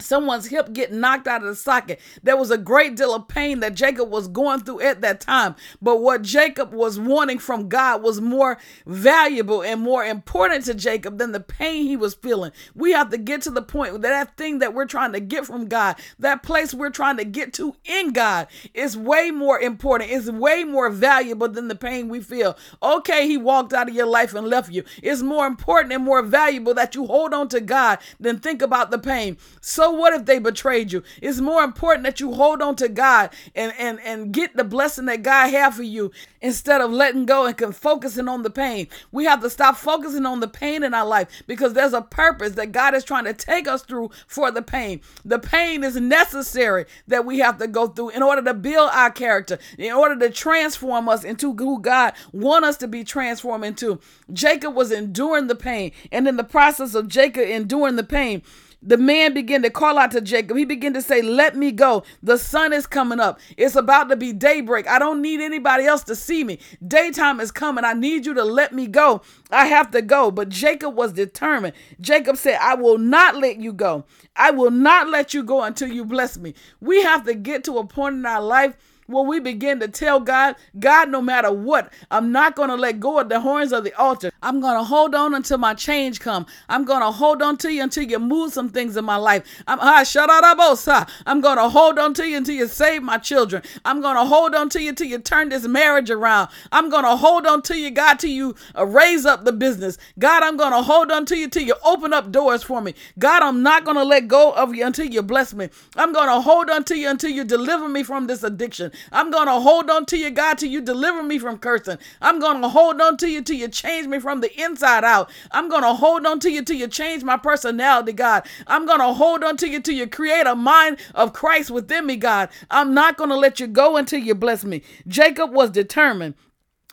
someone's 0.00 0.46
hip 0.46 0.72
get 0.72 0.92
knocked 0.92 1.26
out 1.26 1.42
of 1.42 1.48
the 1.48 1.56
socket. 1.56 1.98
There 2.22 2.36
was 2.36 2.52
a 2.52 2.56
great 2.56 2.94
deal 2.94 3.12
of 3.12 3.26
pain 3.26 3.58
that 3.60 3.74
Jacob 3.74 4.08
was 4.08 4.28
going 4.28 4.60
through 4.60 4.80
at 4.80 5.00
that 5.00 5.20
time. 5.20 5.56
But 5.82 6.00
what 6.00 6.22
Jacob 6.22 6.72
was 6.72 7.00
wanting 7.00 7.40
from 7.40 7.68
God 7.68 8.00
was 8.00 8.20
more 8.20 8.58
valuable 8.86 9.60
and 9.60 9.80
more 9.80 10.04
important 10.04 10.66
to 10.66 10.74
Jacob 10.74 11.18
than 11.18 11.32
the 11.32 11.40
pain 11.40 11.84
he 11.84 11.96
was 11.96 12.14
feeling. 12.14 12.52
We 12.76 12.92
have 12.92 13.10
to 13.10 13.18
get 13.18 13.42
to 13.42 13.50
the 13.50 13.60
point 13.60 13.92
that 13.94 14.02
that 14.02 14.36
thing 14.36 14.60
that 14.60 14.72
we're 14.72 14.86
trying 14.86 15.12
to 15.14 15.20
get 15.20 15.46
from 15.46 15.66
God, 15.66 15.96
that 16.20 16.44
place 16.44 16.72
we're 16.72 16.90
trying 16.90 17.16
to 17.16 17.24
get 17.24 17.52
to 17.54 17.74
in 17.84 18.12
God, 18.12 18.46
is 18.74 18.96
way 18.96 19.32
more 19.32 19.58
important, 19.58 20.12
is 20.12 20.30
way 20.30 20.62
more 20.62 20.90
valuable 20.90 21.48
than 21.48 21.66
the 21.66 21.74
pain 21.74 22.08
we 22.08 22.20
feel. 22.20 22.56
Okay, 22.80 23.26
he 23.26 23.36
walked 23.36 23.72
out 23.72 23.88
of 23.88 23.96
your 23.96 24.06
life 24.06 24.32
and 24.32 24.46
left 24.46 24.70
you. 24.70 24.84
It's 25.02 25.22
more 25.22 25.48
important 25.48 25.92
and 25.92 26.04
more 26.04 26.22
valuable 26.22 26.74
that 26.74 26.94
you 26.94 27.06
hold 27.06 27.34
on 27.34 27.48
to 27.48 27.60
God 27.60 27.98
than 28.20 28.38
think 28.38 28.62
about 28.62 28.92
the 28.92 28.98
pain. 28.98 29.36
So 29.60 29.87
what 29.90 30.12
if 30.14 30.24
they 30.26 30.38
betrayed 30.38 30.92
you? 30.92 31.02
It's 31.22 31.40
more 31.40 31.62
important 31.62 32.04
that 32.04 32.20
you 32.20 32.34
hold 32.34 32.62
on 32.62 32.76
to 32.76 32.88
God 32.88 33.30
and 33.54 33.72
and 33.78 34.00
and 34.00 34.32
get 34.32 34.56
the 34.56 34.64
blessing 34.64 35.06
that 35.06 35.22
God 35.22 35.50
have 35.50 35.74
for 35.74 35.82
you 35.82 36.10
instead 36.40 36.80
of 36.80 36.90
letting 36.90 37.26
go 37.26 37.46
and 37.46 37.56
can 37.56 37.72
focusing 37.72 38.28
on 38.28 38.42
the 38.42 38.50
pain. 38.50 38.88
We 39.12 39.24
have 39.24 39.42
to 39.42 39.50
stop 39.50 39.76
focusing 39.76 40.26
on 40.26 40.40
the 40.40 40.48
pain 40.48 40.82
in 40.82 40.94
our 40.94 41.06
life 41.06 41.28
because 41.46 41.72
there's 41.72 41.92
a 41.92 42.02
purpose 42.02 42.52
that 42.52 42.72
God 42.72 42.94
is 42.94 43.04
trying 43.04 43.24
to 43.24 43.34
take 43.34 43.66
us 43.68 43.82
through 43.82 44.10
for 44.26 44.50
the 44.50 44.62
pain. 44.62 45.00
The 45.24 45.38
pain 45.38 45.84
is 45.84 45.96
necessary 45.96 46.86
that 47.06 47.24
we 47.24 47.38
have 47.40 47.58
to 47.58 47.66
go 47.66 47.88
through 47.88 48.10
in 48.10 48.22
order 48.22 48.42
to 48.42 48.54
build 48.54 48.90
our 48.92 49.10
character, 49.10 49.58
in 49.76 49.92
order 49.92 50.16
to 50.18 50.30
transform 50.30 51.08
us 51.08 51.24
into 51.24 51.54
who 51.54 51.80
God 51.80 52.14
want 52.32 52.64
us 52.64 52.76
to 52.78 52.88
be 52.88 53.04
transformed 53.04 53.64
into. 53.64 54.00
Jacob 54.32 54.74
was 54.74 54.90
enduring 54.90 55.46
the 55.46 55.54
pain, 55.54 55.92
and 56.12 56.28
in 56.28 56.36
the 56.36 56.44
process 56.44 56.94
of 56.94 57.08
Jacob 57.08 57.48
enduring 57.48 57.96
the 57.96 58.04
pain, 58.04 58.42
the 58.82 58.96
man 58.96 59.34
began 59.34 59.62
to 59.62 59.70
call 59.70 59.98
out 59.98 60.12
to 60.12 60.20
Jacob. 60.20 60.56
He 60.56 60.64
began 60.64 60.94
to 60.94 61.02
say, 61.02 61.20
Let 61.20 61.56
me 61.56 61.72
go. 61.72 62.04
The 62.22 62.38
sun 62.38 62.72
is 62.72 62.86
coming 62.86 63.18
up. 63.20 63.40
It's 63.56 63.74
about 63.74 64.08
to 64.10 64.16
be 64.16 64.32
daybreak. 64.32 64.86
I 64.86 64.98
don't 64.98 65.20
need 65.20 65.40
anybody 65.40 65.84
else 65.84 66.04
to 66.04 66.14
see 66.14 66.44
me. 66.44 66.58
Daytime 66.86 67.40
is 67.40 67.50
coming. 67.50 67.84
I 67.84 67.94
need 67.94 68.24
you 68.24 68.34
to 68.34 68.44
let 68.44 68.72
me 68.72 68.86
go. 68.86 69.22
I 69.50 69.66
have 69.66 69.90
to 69.92 70.02
go. 70.02 70.30
But 70.30 70.48
Jacob 70.48 70.94
was 70.94 71.12
determined. 71.12 71.74
Jacob 72.00 72.36
said, 72.36 72.58
I 72.60 72.74
will 72.74 72.98
not 72.98 73.36
let 73.36 73.58
you 73.60 73.72
go. 73.72 74.04
I 74.36 74.52
will 74.52 74.70
not 74.70 75.08
let 75.08 75.34
you 75.34 75.42
go 75.42 75.62
until 75.62 75.88
you 75.88 76.04
bless 76.04 76.38
me. 76.38 76.54
We 76.80 77.02
have 77.02 77.24
to 77.24 77.34
get 77.34 77.64
to 77.64 77.78
a 77.78 77.86
point 77.86 78.16
in 78.16 78.26
our 78.26 78.42
life 78.42 78.76
where 79.08 79.24
we 79.24 79.40
begin 79.40 79.80
to 79.80 79.88
tell 79.88 80.20
God, 80.20 80.54
God, 80.78 81.08
no 81.08 81.22
matter 81.22 81.50
what, 81.50 81.90
I'm 82.10 82.30
not 82.30 82.54
going 82.54 82.68
to 82.68 82.74
let 82.76 83.00
go 83.00 83.18
of 83.18 83.30
the 83.30 83.40
horns 83.40 83.72
of 83.72 83.82
the 83.82 83.94
altar. 83.98 84.30
I'm 84.42 84.60
going 84.60 84.76
to 84.76 84.84
hold 84.84 85.14
on 85.14 85.34
until 85.34 85.56
my 85.56 85.72
change 85.72 86.20
come. 86.20 86.44
I'm 86.68 86.84
going 86.84 87.00
to 87.00 87.10
hold 87.10 87.40
on 87.40 87.56
to 87.58 87.72
you 87.72 87.82
until 87.82 88.04
you 88.04 88.18
move 88.18 88.52
some 88.52 88.68
things 88.68 88.98
in 88.98 89.06
my 89.06 89.16
life. 89.16 89.44
I'm 89.66 89.78
ah, 89.80 91.06
I'm 91.26 91.40
going 91.40 91.56
to 91.56 91.68
hold 91.70 91.98
on 91.98 92.12
to 92.14 92.28
you 92.28 92.36
until 92.36 92.54
you 92.54 92.68
save 92.68 93.02
my 93.02 93.16
children. 93.16 93.62
I'm 93.84 94.02
going 94.02 94.16
to 94.16 94.26
hold 94.26 94.54
on 94.54 94.68
to 94.70 94.82
you 94.82 94.90
until 94.90 95.06
you 95.06 95.18
turn 95.18 95.48
this 95.48 95.66
marriage 95.66 96.10
around. 96.10 96.50
I'm 96.70 96.90
going 96.90 97.04
to 97.04 97.16
hold 97.16 97.46
on 97.46 97.62
to 97.62 97.78
you, 97.78 97.90
God, 97.90 98.18
till 98.18 98.30
you 98.30 98.56
uh, 98.76 98.84
raise 98.86 99.24
up 99.24 99.44
the 99.46 99.52
business. 99.52 99.96
God, 100.18 100.42
I'm 100.42 100.58
going 100.58 100.72
to 100.72 100.82
hold 100.82 101.10
on 101.10 101.24
to 101.26 101.36
you 101.36 101.48
till 101.48 101.62
you 101.62 101.74
open 101.82 102.12
up 102.12 102.30
doors 102.30 102.62
for 102.62 102.82
me. 102.82 102.94
God, 103.18 103.42
I'm 103.42 103.62
not 103.62 103.84
going 103.84 103.96
to 103.96 104.04
let 104.04 104.28
go 104.28 104.52
of 104.52 104.74
you 104.74 104.84
until 104.84 105.06
you 105.06 105.22
bless 105.22 105.54
me. 105.54 105.70
I'm 105.96 106.12
going 106.12 106.28
to 106.28 106.40
hold 106.42 106.68
on 106.68 106.84
to 106.84 106.98
you 106.98 107.08
until 107.08 107.30
you 107.30 107.44
deliver 107.44 107.88
me 107.88 108.02
from 108.02 108.26
this 108.26 108.42
addiction. 108.42 108.92
I'm 109.12 109.30
going 109.30 109.46
to 109.46 109.60
hold 109.60 109.90
on 109.90 110.06
to 110.06 110.18
you, 110.18 110.30
God, 110.30 110.58
till 110.58 110.70
you 110.70 110.80
deliver 110.80 111.22
me 111.22 111.38
from 111.38 111.58
cursing. 111.58 111.98
I'm 112.20 112.40
going 112.40 112.60
to 112.62 112.68
hold 112.68 113.00
on 113.00 113.16
to 113.18 113.28
you 113.28 113.42
till 113.42 113.56
you 113.56 113.68
change 113.68 114.06
me 114.06 114.18
from 114.18 114.40
the 114.40 114.60
inside 114.60 115.04
out. 115.04 115.30
I'm 115.50 115.68
going 115.68 115.82
to 115.82 115.94
hold 115.94 116.26
on 116.26 116.40
to 116.40 116.50
you 116.50 116.62
till 116.62 116.76
you 116.76 116.88
change 116.88 117.24
my 117.24 117.36
personality, 117.36 118.12
God. 118.12 118.46
I'm 118.66 118.86
going 118.86 119.00
to 119.00 119.12
hold 119.12 119.44
on 119.44 119.56
to 119.58 119.68
you 119.68 119.80
till 119.80 119.94
you 119.94 120.06
create 120.06 120.46
a 120.46 120.54
mind 120.54 120.98
of 121.14 121.32
Christ 121.32 121.70
within 121.70 122.06
me, 122.06 122.16
God. 122.16 122.48
I'm 122.70 122.94
not 122.94 123.16
going 123.16 123.30
to 123.30 123.36
let 123.36 123.60
you 123.60 123.66
go 123.66 123.96
until 123.96 124.20
you 124.20 124.34
bless 124.34 124.64
me. 124.64 124.82
Jacob 125.06 125.52
was 125.52 125.70
determined 125.70 126.34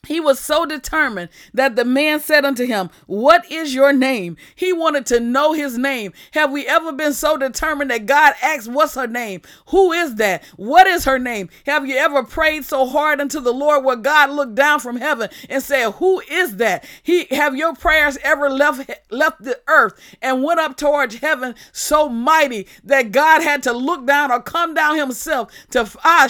he 0.06 0.20
was 0.20 0.40
so 0.40 0.66
determined 0.66 1.30
that 1.54 1.76
the 1.76 1.86
man 1.86 2.20
said 2.20 2.46
unto 2.46 2.66
him, 2.66 2.90
What 3.08 3.50
is 3.52 3.74
your 3.74 3.94
name? 3.94 4.38
He 4.56 4.74
wanted 4.74 5.06
to 5.08 5.20
know 5.20 5.54
his 5.54 5.78
name. 5.78 6.14
Have 6.32 6.52
we 6.52 6.66
ever 6.68 6.92
been 6.92 7.14
so 7.14 7.38
determined 7.38 7.92
that 7.92 8.06
God 8.06 8.34
asked, 8.42 8.68
What's 8.68 8.96
her 8.96 9.08
name? 9.08 9.42
Who 9.68 9.92
is 9.92 10.16
that? 10.16 10.44
What 10.56 10.88
is 10.88 11.06
her 11.06 11.20
name? 11.20 11.50
Have 11.66 11.88
you 11.88 11.96
ever 11.96 12.24
prayed 12.24 12.66
so 12.66 12.88
hard 12.88 13.20
unto 13.22 13.40
the 13.40 13.54
Lord 13.54 13.84
where 13.84 13.96
God 13.96 14.32
looked 14.32 14.56
down 14.56 14.80
from 14.80 14.98
heaven 14.98 15.30
and 15.50 15.62
said, 15.62 15.92
Who 15.94 16.22
is 16.22 16.58
that? 16.58 16.86
He 17.04 17.26
have 17.32 17.56
your 17.56 17.76
prayers 17.76 18.18
ever 18.24 18.50
left 18.50 18.90
left 19.10 19.44
the 19.44 19.60
earth 19.68 20.00
and 20.22 20.44
went 20.44 20.60
up 20.60 20.78
towards 20.78 21.16
heaven 21.16 21.56
so 21.72 22.10
mighty 22.10 22.68
that 22.84 23.12
God 23.12 23.42
had 23.42 23.64
to 23.64 23.74
look 23.74 24.06
down 24.06 24.32
or 24.32 24.42
come 24.42 24.74
down 24.74 24.98
himself 24.98 25.52
to 25.72 25.90
ah, 26.04 26.28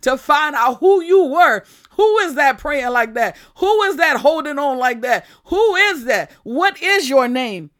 to 0.00 0.18
find 0.18 0.54
out 0.54 0.78
who 0.78 1.02
you 1.02 1.15
you 1.16 1.26
were. 1.26 1.64
Who 1.92 2.18
is 2.18 2.34
that 2.34 2.58
praying 2.58 2.90
like 2.90 3.14
that? 3.14 3.36
Who 3.56 3.82
is 3.84 3.96
that 3.96 4.18
holding 4.18 4.58
on 4.58 4.78
like 4.78 5.00
that? 5.00 5.26
Who 5.44 5.74
is 5.76 6.04
that? 6.04 6.30
What 6.42 6.80
is 6.82 7.08
your 7.08 7.28
name? 7.28 7.70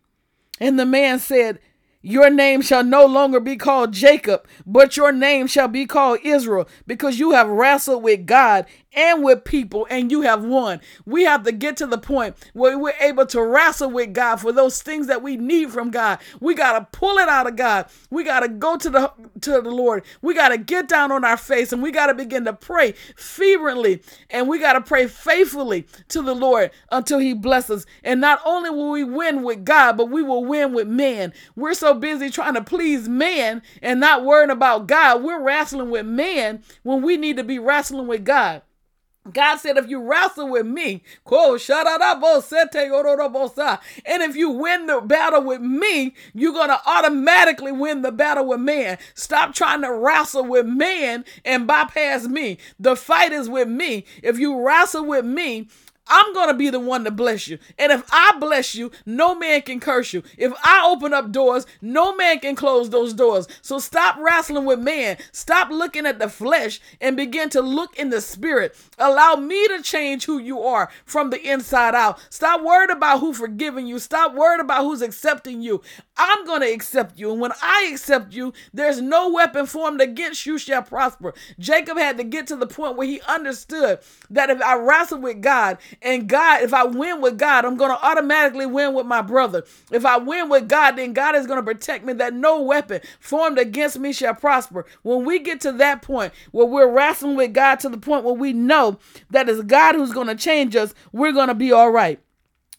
And 0.59 0.79
the 0.79 0.87
man 0.87 1.19
said, 1.19 1.59
your 2.03 2.31
name 2.31 2.63
shall 2.63 2.85
no 2.85 3.05
longer 3.05 3.41
be 3.41 3.57
called 3.57 3.93
Jacob, 3.93 4.47
but 4.65 4.97
your 4.97 5.11
name 5.11 5.49
shall 5.49 5.67
be 5.67 5.87
called 5.87 6.21
Israel, 6.23 6.69
because 6.87 7.19
you 7.19 7.33
have 7.33 7.49
wrestled 7.49 8.03
with 8.05 8.27
God 8.27 8.65
and 8.97 9.23
with 9.23 9.45
people 9.45 9.87
and 9.91 10.11
you 10.11 10.23
have 10.23 10.45
won. 10.45 10.81
We 11.05 11.25
have 11.25 11.45
to 11.45 11.53
get 11.53 11.77
to 11.79 11.87
the 11.87 11.99
point 11.99 12.37
where 12.55 12.79
we're 12.79 12.95
able 13.01 13.27
to 13.27 13.43
wrestle 13.43 13.91
with 13.91 14.15
God 14.15 14.37
for 14.37 14.53
those 14.53 14.83
things 14.83 15.07
that 15.07 15.23
we 15.23 15.37
need 15.37 15.71
from 15.71 15.91
God. 15.91 16.19
We 16.41 16.55
got 16.55 16.79
to 16.79 16.99
pull 16.99 17.19
it 17.19 17.29
out 17.29 17.47
of 17.47 17.57
God. 17.57 17.87
We 18.11 18.25
got 18.25 18.41
to 18.41 18.49
go 18.49 18.77
to 18.77 18.91
the 18.91 19.13
to 19.43 19.61
the 19.61 19.71
Lord. 19.71 20.05
We 20.23 20.35
got 20.35 20.49
to 20.49 20.59
get 20.59 20.89
down 20.89 21.13
on 21.13 21.25
our 21.25 21.37
face 21.37 21.73
and 21.73 21.83
we 21.83 21.93
got 21.93 22.07
to 22.07 22.15
begin 22.15 22.45
to 22.47 22.53
pray 22.53 22.93
fervently 23.17 24.03
and 24.31 24.49
we 24.49 24.59
got 24.59 24.73
to 24.73 24.81
pray 24.81 25.07
faithfully 25.07 25.87
to 26.09 26.23
the 26.23 26.35
Lord 26.35 26.71
until 26.91 27.19
he 27.19 27.35
blesses. 27.35 27.67
Us. 27.67 27.87
And 28.05 28.21
not 28.21 28.41
only 28.45 28.71
will 28.71 28.91
we 28.91 29.05
win 29.05 29.43
with 29.43 29.65
God, 29.65 29.97
but 29.97 30.07
we 30.11 30.23
will 30.23 30.45
win 30.45 30.73
with 30.73 30.87
man. 30.87 31.33
We're 31.57 31.75
so 31.75 31.95
busy 31.95 32.31
trying 32.31 32.55
to 32.55 32.63
please 32.63 33.09
man 33.09 33.63
and 33.83 34.01
not 34.01 34.25
worrying 34.25 34.51
about 34.51 34.87
God. 34.87 35.23
We're 35.23 35.43
wrestling 35.43 35.91
with 35.91 36.07
man 36.07 36.63
when 36.83 37.03
we 37.03 37.17
need 37.17 37.37
to 37.37 37.45
be 37.45 37.59
wrestling 37.59 38.07
with 38.07 38.25
God. 38.25 38.63
God 39.33 39.57
said, 39.57 39.77
if 39.77 39.89
you 39.89 40.03
wrestle 40.03 40.49
with 40.49 40.67
me, 40.67 41.03
quote, 41.25 41.69
and 41.69 41.89
if 44.23 44.37
you 44.37 44.51
win 44.51 44.87
the 44.87 45.01
battle 45.01 45.43
with 45.43 45.61
me, 45.61 46.15
you're 46.35 46.53
going 46.53 46.69
to 46.69 46.81
automatically 46.87 47.73
win 47.73 48.03
the 48.03 48.13
battle 48.13 48.47
with 48.47 48.61
man. 48.61 48.99
Stop 49.15 49.55
trying 49.55 49.83
to 49.83 49.93
wrestle 49.93 50.45
with 50.45 50.67
man 50.67 51.25
and 51.45 51.67
bypass 51.67 52.27
me. 52.27 52.59
The 52.79 52.97
fight 52.97 53.33
is 53.33 53.49
with 53.49 53.69
me. 53.69 54.05
If 54.23 54.39
you 54.39 54.65
wrestle 54.65 55.05
with 55.05 55.25
me, 55.25 55.69
I'm 56.09 56.33
going 56.33 56.49
to 56.49 56.55
be 56.55 56.71
the 56.71 56.81
one 56.81 57.05
to 57.05 57.11
bless 57.11 57.49
you. 57.49 57.59
And 57.79 57.91
if 57.91 58.05
I 58.13 58.37
bless 58.39 58.75
you, 58.75 58.93
no 59.05 59.35
man 59.35 59.63
can 59.63 59.81
curse 59.81 60.13
you. 60.13 60.23
If 60.39 60.53
I 60.63 60.87
open 60.87 61.13
up 61.13 61.33
doors, 61.33 61.67
no 61.81 62.15
man 62.15 62.41
can 62.41 62.55
close 62.55 62.91
those 62.91 63.13
doors. 63.13 63.49
So 63.63 63.79
stop 63.79 64.17
wrestling 64.19 64.65
with 64.65 64.79
man. 64.79 65.17
Stop 65.33 65.71
looking 65.71 66.07
at 66.07 66.19
the 66.19 66.29
flesh 66.29 66.81
and 67.01 67.17
begin 67.17 67.51
to 67.51 67.61
look 67.61 67.99
in 67.99 68.11
the 68.11 68.21
spirit. 68.21 68.77
Allow 68.99 69.37
me 69.37 69.67
to 69.69 69.83
change 69.83 70.27
who 70.27 70.39
you 70.39 70.63
are 70.63 70.91
from 71.05 71.31
the 71.31 71.43
inside 71.43 71.95
out. 71.95 72.21
Stop 72.31 72.63
worried 72.63 72.91
about 72.91 73.21
who 73.21 73.35
forgiving 73.35 73.87
you. 73.87 73.99
Stop 73.99 74.35
worried 74.35 74.61
about 74.61 74.85
who's 74.85 75.03
accepting 75.03 75.61
you. 75.61 75.83
I'm 76.17 76.47
going 76.47 76.63
to 76.63 76.73
accept 76.73 77.19
you. 77.19 77.33
And 77.33 77.41
when 77.41 77.53
I 77.63 77.89
accept 77.93 78.33
you, 78.33 78.53
there's 78.73 79.01
no 79.01 79.31
weapon 79.31 79.67
formed 79.67 80.01
against 80.01 80.47
you 80.47 80.59
shall 80.59 80.83
prosper. 80.83 81.35
Jacob 81.59 81.99
had 81.99 82.17
to 82.17 82.25
get 82.25 82.47
to 82.47 82.57
the 82.57 82.67
point 82.67 82.97
where 82.97 83.07
he 83.07 83.21
understood 83.23 83.99
that 84.31 84.51
if 84.51 84.63
I 84.63 84.77
wrestle 84.77 85.19
with 85.19 85.43
God 85.43 85.79
and 86.03 86.29
God, 86.29 86.63
if 86.63 86.75
I 86.75 86.85
win 86.85 87.21
with 87.21 87.39
God, 87.39 87.65
I'm 87.65 87.77
going 87.77 87.91
to 87.91 88.05
automatically 88.05 88.67
win 88.67 88.95
with 88.95 89.07
my 89.07 89.23
brother. 89.23 89.65
If 89.91 90.05
I 90.05 90.19
win 90.19 90.49
with 90.49 90.69
God, 90.69 90.97
then 90.97 91.13
God 91.13 91.35
is 91.35 91.47
going 91.47 91.59
to 91.59 91.63
protect 91.63 92.05
me 92.05 92.13
that 92.15 92.35
no 92.35 92.63
weapon 92.63 93.01
formed 93.21 93.59
against 93.59 93.99
me 93.99 94.13
shall 94.13 94.35
prosper. 94.35 94.87
When 95.03 95.25
we 95.25 95.39
get 95.39 95.61
to 95.63 95.73
that 95.73 96.03
point 96.03 96.33
where 96.53 96.67
we're 96.67 96.91
wrestling 96.91 97.37
with 97.37 97.53
God 97.53 97.81
to 97.81 97.89
the 97.89 97.99
point 97.99 98.25
where 98.25 98.35
we 98.35 98.53
know 98.53 98.99
that 99.31 99.49
it's 99.49 99.63
God 99.63 99.95
who's 99.95 100.13
going 100.13 100.29
to 100.29 100.35
change 100.35 100.77
us, 100.77 100.95
we're 101.13 101.33
going 101.33 101.49
to 101.49 101.55
be 101.55 101.73
all 101.73 101.91
right. 101.91 102.21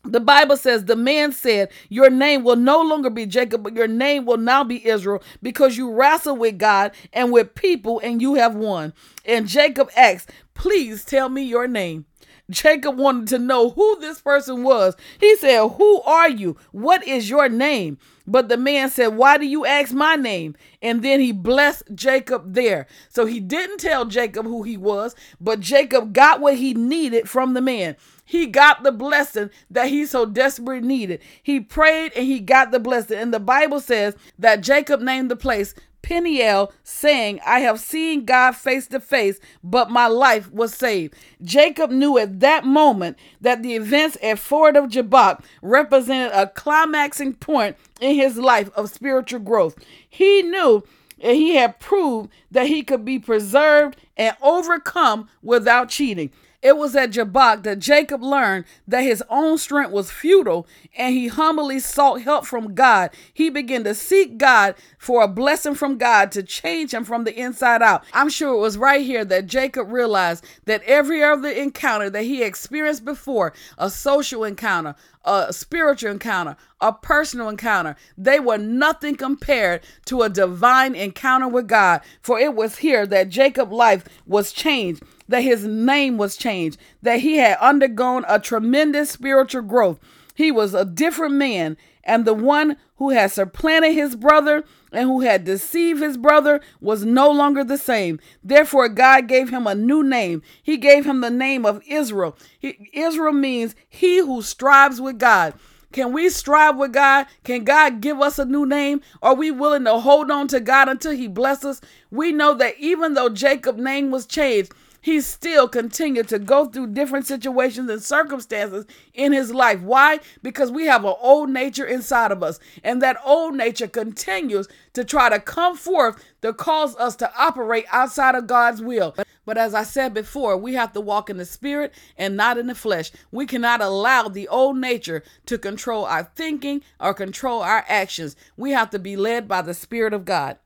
The 0.07 0.19
Bible 0.21 0.55
says 0.55 0.85
the 0.85 0.95
man 0.95 1.33
said, 1.33 1.69
Your 1.89 2.09
name 2.09 2.43
will 2.45 2.55
no 2.55 2.81
longer 2.81 3.09
be 3.09 3.25
Jacob, 3.25 3.63
but 3.63 3.75
your 3.75 3.89
name 3.89 4.25
will 4.25 4.37
now 4.37 4.63
be 4.63 4.87
Israel, 4.87 5.21
because 5.41 5.75
you 5.75 5.91
wrestle 5.91 6.37
with 6.37 6.57
God 6.57 6.93
and 7.11 7.31
with 7.31 7.55
people, 7.55 7.99
and 7.99 8.21
you 8.21 8.35
have 8.35 8.55
won. 8.55 8.93
And 9.25 9.47
Jacob 9.47 9.89
asked, 9.97 10.31
Please 10.53 11.03
tell 11.03 11.27
me 11.27 11.43
your 11.43 11.67
name. 11.67 12.05
Jacob 12.49 12.97
wanted 12.97 13.27
to 13.29 13.39
know 13.39 13.71
who 13.71 13.99
this 13.99 14.21
person 14.21 14.63
was. 14.63 14.95
He 15.19 15.35
said, 15.37 15.67
Who 15.67 16.01
are 16.03 16.29
you? 16.29 16.57
What 16.71 17.05
is 17.05 17.29
your 17.29 17.49
name? 17.49 17.97
But 18.25 18.49
the 18.49 18.57
man 18.57 18.89
said, 18.89 19.07
Why 19.07 19.37
do 19.37 19.45
you 19.45 19.65
ask 19.65 19.93
my 19.93 20.15
name? 20.15 20.55
And 20.81 21.03
then 21.03 21.19
he 21.19 21.31
blessed 21.31 21.83
Jacob 21.93 22.53
there. 22.53 22.87
So 23.09 23.25
he 23.25 23.39
didn't 23.39 23.79
tell 23.79 24.05
Jacob 24.05 24.45
who 24.45 24.63
he 24.63 24.77
was, 24.77 25.15
but 25.41 25.59
Jacob 25.59 26.13
got 26.13 26.39
what 26.39 26.55
he 26.57 26.73
needed 26.73 27.29
from 27.29 27.53
the 27.53 27.61
man. 27.61 27.95
He 28.27 28.45
got 28.45 28.83
the 28.83 28.91
blessing 28.91 29.49
that 29.71 29.87
he 29.87 30.05
so 30.05 30.25
desperately 30.25 30.85
needed. 30.85 31.21
He 31.41 31.61
prayed 31.61 32.11
and 32.13 32.25
he 32.25 32.41
got 32.41 32.71
the 32.71 32.79
blessing. 32.79 33.17
And 33.17 33.33
the 33.33 33.39
Bible 33.39 33.79
says 33.79 34.15
that 34.37 34.61
Jacob 34.61 34.99
named 34.99 35.31
the 35.31 35.37
place 35.37 35.73
Peniel, 36.01 36.71
saying, 36.83 37.39
I 37.45 37.59
have 37.59 37.79
seen 37.79 38.25
God 38.25 38.55
face 38.55 38.87
to 38.87 38.99
face, 38.99 39.39
but 39.63 39.89
my 39.89 40.07
life 40.07 40.51
was 40.51 40.73
saved. 40.73 41.15
Jacob 41.41 41.91
knew 41.91 42.17
at 42.17 42.39
that 42.39 42.65
moment 42.65 43.17
that 43.41 43.63
the 43.63 43.75
events 43.75 44.17
at 44.21 44.39
Ford 44.39 44.77
of 44.77 44.89
Jabbok 44.89 45.43
represented 45.61 46.31
a 46.33 46.47
climaxing 46.47 47.33
point 47.33 47.75
in 47.99 48.15
his 48.15 48.37
life 48.37 48.69
of 48.75 48.89
spiritual 48.89 49.39
growth. 49.39 49.77
He 50.07 50.43
knew 50.43 50.83
and 51.19 51.35
he 51.35 51.55
had 51.55 51.79
proved 51.79 52.31
that 52.51 52.67
he 52.67 52.83
could 52.83 53.03
be 53.03 53.19
preserved 53.19 53.97
and 54.15 54.35
overcome 54.41 55.29
without 55.41 55.89
cheating. 55.89 56.31
It 56.63 56.75
was 56.75 56.95
at 56.95 57.11
Jabbok 57.11 57.61
that 57.63 57.77
Jacob 57.77 58.23
learned 58.23 58.65
that 58.87 59.03
his 59.03 59.23
own 59.29 59.59
strength 59.59 59.91
was 59.91 60.09
futile 60.09 60.65
and 60.97 61.13
he 61.13 61.27
humbly 61.27 61.79
sought 61.79 62.21
help 62.21 62.47
from 62.47 62.73
God. 62.73 63.11
He 63.31 63.51
began 63.51 63.83
to 63.83 63.93
seek 63.93 64.39
God 64.39 64.73
for 64.97 65.21
a 65.21 65.27
blessing 65.27 65.75
from 65.75 65.99
God 65.99 66.31
to 66.31 66.41
change 66.41 66.95
him 66.95 67.03
from 67.03 67.25
the 67.25 67.39
inside 67.39 67.83
out. 67.83 68.03
I'm 68.11 68.29
sure 68.29 68.55
it 68.55 68.59
was 68.59 68.75
right 68.75 69.05
here 69.05 69.23
that 69.25 69.45
Jacob 69.45 69.91
realized 69.91 70.43
that 70.65 70.81
every 70.83 71.23
other 71.23 71.49
encounter 71.49 72.09
that 72.09 72.23
he 72.23 72.41
experienced 72.41 73.05
before, 73.05 73.53
a 73.77 73.91
social 73.91 74.43
encounter, 74.43 74.95
a 75.27 75.51
spiritual 75.51 76.11
encounter, 76.11 76.55
a 76.79 76.93
personal 76.93 77.49
encounter. 77.49 77.95
They 78.17 78.39
were 78.39 78.57
nothing 78.57 79.15
compared 79.15 79.81
to 80.05 80.21
a 80.21 80.29
divine 80.29 80.95
encounter 80.95 81.47
with 81.47 81.67
God. 81.67 82.01
For 82.21 82.39
it 82.39 82.55
was 82.55 82.77
here 82.77 83.05
that 83.07 83.29
Jacob's 83.29 83.71
life 83.71 84.05
was 84.25 84.51
changed, 84.51 85.03
that 85.27 85.41
his 85.41 85.65
name 85.65 86.17
was 86.17 86.37
changed, 86.37 86.77
that 87.01 87.19
he 87.19 87.37
had 87.37 87.57
undergone 87.59 88.23
a 88.27 88.39
tremendous 88.39 89.11
spiritual 89.11 89.63
growth. 89.63 89.99
He 90.33 90.51
was 90.51 90.73
a 90.73 90.85
different 90.85 91.35
man, 91.35 91.77
and 92.07 92.25
the 92.25 92.33
one 92.33 92.77
who 92.95 93.09
had 93.09 93.31
supplanted 93.31 93.93
his 93.93 94.15
brother 94.15 94.63
and 94.91 95.07
who 95.07 95.21
had 95.21 95.43
deceived 95.43 96.01
his 96.01 96.17
brother 96.17 96.61
was 96.79 97.05
no 97.05 97.29
longer 97.29 97.63
the 97.63 97.77
same. 97.77 98.19
Therefore, 98.43 98.89
God 98.89 99.27
gave 99.27 99.49
him 99.49 99.67
a 99.67 99.75
new 99.75 100.03
name. 100.03 100.41
He 100.63 100.77
gave 100.77 101.05
him 101.05 101.21
the 101.21 101.29
name 101.29 101.65
of 101.65 101.83
Israel. 101.85 102.35
He, 102.57 102.89
Israel 102.93 103.33
means 103.33 103.75
he 103.87 104.19
who 104.19 104.41
strives 104.41 104.99
with 105.01 105.19
God. 105.19 105.53
Can 105.91 106.13
we 106.13 106.29
strive 106.29 106.77
with 106.77 106.93
God? 106.93 107.27
Can 107.43 107.63
God 107.63 108.01
give 108.01 108.21
us 108.21 108.39
a 108.39 108.45
new 108.45 108.65
name? 108.65 109.01
Are 109.21 109.35
we 109.35 109.51
willing 109.51 109.85
to 109.85 109.99
hold 109.99 110.31
on 110.31 110.47
to 110.49 110.59
God 110.59 110.89
until 110.89 111.13
he 111.13 111.27
blesses? 111.27 111.57
Us? 111.67 111.81
We 112.11 112.31
know 112.31 112.53
that 112.55 112.77
even 112.79 113.13
though 113.13 113.29
Jacob's 113.29 113.81
name 113.81 114.11
was 114.11 114.25
changed, 114.25 114.73
he 115.01 115.21
still 115.21 115.67
continued 115.67 116.27
to 116.29 116.39
go 116.39 116.65
through 116.65 116.87
different 116.87 117.25
situations 117.25 117.89
and 117.89 118.01
circumstances 118.01 118.85
in 119.13 119.31
his 119.31 119.53
life. 119.53 119.81
Why? 119.81 120.19
Because 120.41 120.71
we 120.71 120.85
have 120.85 121.05
an 121.05 121.15
old 121.19 121.49
nature 121.49 121.85
inside 121.85 122.31
of 122.31 122.43
us, 122.43 122.59
and 122.83 123.01
that 123.01 123.17
old 123.23 123.55
nature 123.55 123.87
continues 123.87 124.67
to 124.93 125.03
try 125.03 125.29
to 125.29 125.39
come 125.39 125.75
forth 125.75 126.23
to 126.41 126.53
cause 126.53 126.95
us 126.97 127.15
to 127.17 127.31
operate 127.37 127.85
outside 127.91 128.35
of 128.35 128.47
God's 128.47 128.81
will. 128.81 129.15
But 129.45 129.57
as 129.57 129.73
I 129.73 129.83
said 129.83 130.13
before, 130.13 130.57
we 130.57 130.73
have 130.73 130.91
to 130.91 131.01
walk 131.01 131.29
in 131.29 131.37
the 131.37 131.45
spirit 131.45 131.93
and 132.17 132.35
not 132.35 132.57
in 132.57 132.67
the 132.67 132.75
flesh. 132.75 133.11
We 133.31 133.45
cannot 133.45 133.79
allow 133.79 134.27
the 134.27 134.47
old 134.49 134.77
nature 134.77 135.23
to 135.45 135.57
control 135.57 136.03
our 136.05 136.29
thinking 136.35 136.81
or 136.99 137.13
control 137.13 137.61
our 137.61 137.85
actions. 137.87 138.35
We 138.57 138.71
have 138.71 138.89
to 138.89 138.99
be 138.99 139.15
led 139.15 139.47
by 139.47 139.61
the 139.61 139.73
Spirit 139.73 140.13
of 140.13 140.25
God. 140.25 140.57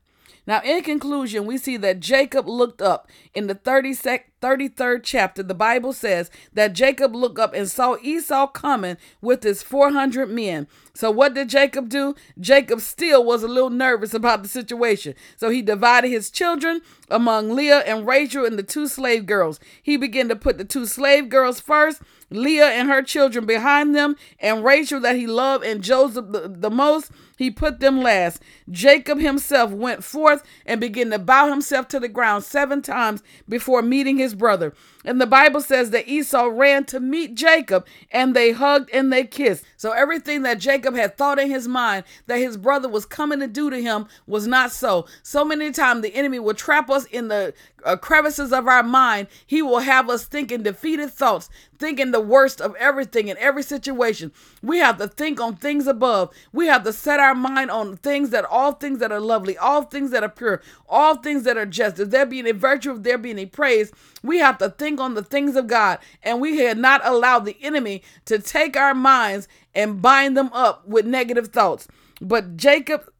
Now, 0.46 0.60
in 0.62 0.82
conclusion, 0.82 1.46
we 1.46 1.58
see 1.58 1.76
that 1.78 2.00
Jacob 2.00 2.48
looked 2.48 2.82
up. 2.82 3.08
In 3.34 3.46
the 3.46 3.54
33rd 3.54 5.00
chapter, 5.02 5.42
the 5.42 5.54
Bible 5.54 5.92
says 5.92 6.30
that 6.52 6.72
Jacob 6.72 7.14
looked 7.14 7.38
up 7.38 7.54
and 7.54 7.70
saw 7.70 7.96
Esau 8.02 8.48
coming 8.48 8.96
with 9.20 9.42
his 9.44 9.62
400 9.62 10.28
men. 10.28 10.66
So, 10.94 11.10
what 11.10 11.34
did 11.34 11.48
Jacob 11.48 11.88
do? 11.88 12.14
Jacob 12.40 12.80
still 12.80 13.24
was 13.24 13.42
a 13.42 13.48
little 13.48 13.70
nervous 13.70 14.12
about 14.14 14.42
the 14.42 14.48
situation. 14.48 15.14
So, 15.36 15.50
he 15.50 15.62
divided 15.62 16.08
his 16.08 16.30
children 16.30 16.82
among 17.08 17.50
Leah 17.50 17.80
and 17.80 18.06
Rachel 18.06 18.44
and 18.44 18.58
the 18.58 18.62
two 18.62 18.88
slave 18.88 19.26
girls. 19.26 19.60
He 19.82 19.96
began 19.96 20.28
to 20.28 20.36
put 20.36 20.58
the 20.58 20.64
two 20.64 20.86
slave 20.86 21.28
girls 21.28 21.60
first 21.60 22.02
Leah 22.32 22.68
and 22.68 22.88
her 22.88 23.02
children 23.02 23.46
behind 23.46 23.94
them, 23.94 24.16
and 24.38 24.64
Rachel 24.64 25.00
that 25.00 25.16
he 25.16 25.26
loved 25.26 25.64
and 25.64 25.82
Joseph 25.82 26.26
the, 26.30 26.48
the 26.48 26.70
most, 26.70 27.10
he 27.36 27.50
put 27.50 27.80
them 27.80 28.00
last. 28.00 28.42
Jacob 28.70 29.18
himself 29.18 29.70
went 29.70 30.04
forth 30.04 30.42
and 30.66 30.80
began 30.80 31.10
to 31.10 31.18
bow 31.18 31.48
himself 31.48 31.88
to 31.88 32.00
the 32.00 32.08
ground 32.08 32.44
seven 32.44 32.82
times 32.82 33.22
before 33.48 33.82
meeting 33.82 34.16
his 34.18 34.34
brother. 34.34 34.72
And 35.04 35.20
the 35.20 35.26
Bible 35.26 35.60
says 35.60 35.90
that 35.90 36.08
Esau 36.08 36.48
ran 36.52 36.84
to 36.86 37.00
meet 37.00 37.34
Jacob 37.34 37.86
and 38.10 38.34
they 38.34 38.52
hugged 38.52 38.90
and 38.90 39.12
they 39.12 39.24
kissed. 39.24 39.64
So 39.76 39.92
everything 39.92 40.42
that 40.42 40.58
Jacob 40.58 40.94
had 40.94 41.16
thought 41.16 41.38
in 41.38 41.50
his 41.50 41.66
mind 41.66 42.04
that 42.26 42.38
his 42.38 42.56
brother 42.56 42.88
was 42.88 43.06
coming 43.06 43.40
to 43.40 43.46
do 43.46 43.70
to 43.70 43.80
him 43.80 44.06
was 44.26 44.46
not 44.46 44.70
so. 44.70 45.06
So 45.22 45.44
many 45.44 45.72
times 45.72 46.02
the 46.02 46.14
enemy 46.14 46.38
will 46.38 46.54
trap 46.54 46.88
us 46.90 47.04
in 47.06 47.28
the 47.28 47.54
uh, 47.84 47.96
crevices 47.96 48.52
of 48.52 48.68
our 48.68 48.82
mind. 48.82 49.28
He 49.46 49.62
will 49.62 49.80
have 49.80 50.08
us 50.08 50.24
thinking 50.24 50.62
defeated 50.62 51.10
thoughts, 51.10 51.48
thinking 51.78 52.12
the 52.12 52.20
worst 52.20 52.60
of 52.60 52.74
everything 52.76 53.28
in 53.28 53.36
every 53.38 53.62
situation. 53.62 54.32
We 54.62 54.78
have 54.78 54.98
to 54.98 55.08
think 55.08 55.40
on 55.40 55.56
things 55.56 55.86
above. 55.86 56.32
We 56.52 56.66
have 56.66 56.84
to 56.84 56.92
set 56.92 57.20
our 57.20 57.34
mind 57.34 57.70
on 57.70 57.96
things 57.96 58.30
that 58.30 58.44
all 58.44 58.72
things 58.72 59.00
that 59.00 59.10
are 59.10 59.20
lovely, 59.20 59.58
all 59.58 59.82
things 59.82 60.10
that 60.12 60.22
are 60.22 60.28
pure, 60.28 60.62
all 60.88 61.16
things 61.16 61.42
that 61.44 61.56
are 61.56 61.66
just. 61.66 61.98
If 61.98 62.10
there 62.10 62.26
be 62.26 62.38
any 62.38 62.52
virtue, 62.52 62.92
if 62.92 63.02
there 63.02 63.18
be 63.18 63.30
any 63.30 63.46
praise, 63.46 63.92
we 64.22 64.38
have 64.38 64.58
to 64.58 64.70
think 64.70 65.00
on 65.00 65.14
the 65.14 65.24
things 65.24 65.56
of 65.56 65.66
God. 65.66 65.98
And 66.22 66.40
we 66.40 66.58
had 66.58 66.78
not 66.78 67.04
allowed 67.04 67.44
the 67.44 67.56
enemy 67.60 68.02
to 68.26 68.38
take 68.38 68.76
our 68.76 68.94
minds 68.94 69.48
and 69.74 70.00
bind 70.00 70.36
them 70.36 70.50
up 70.52 70.86
with 70.86 71.06
negative 71.06 71.48
thoughts. 71.48 71.88
But 72.20 72.56
Jacob 72.56 73.10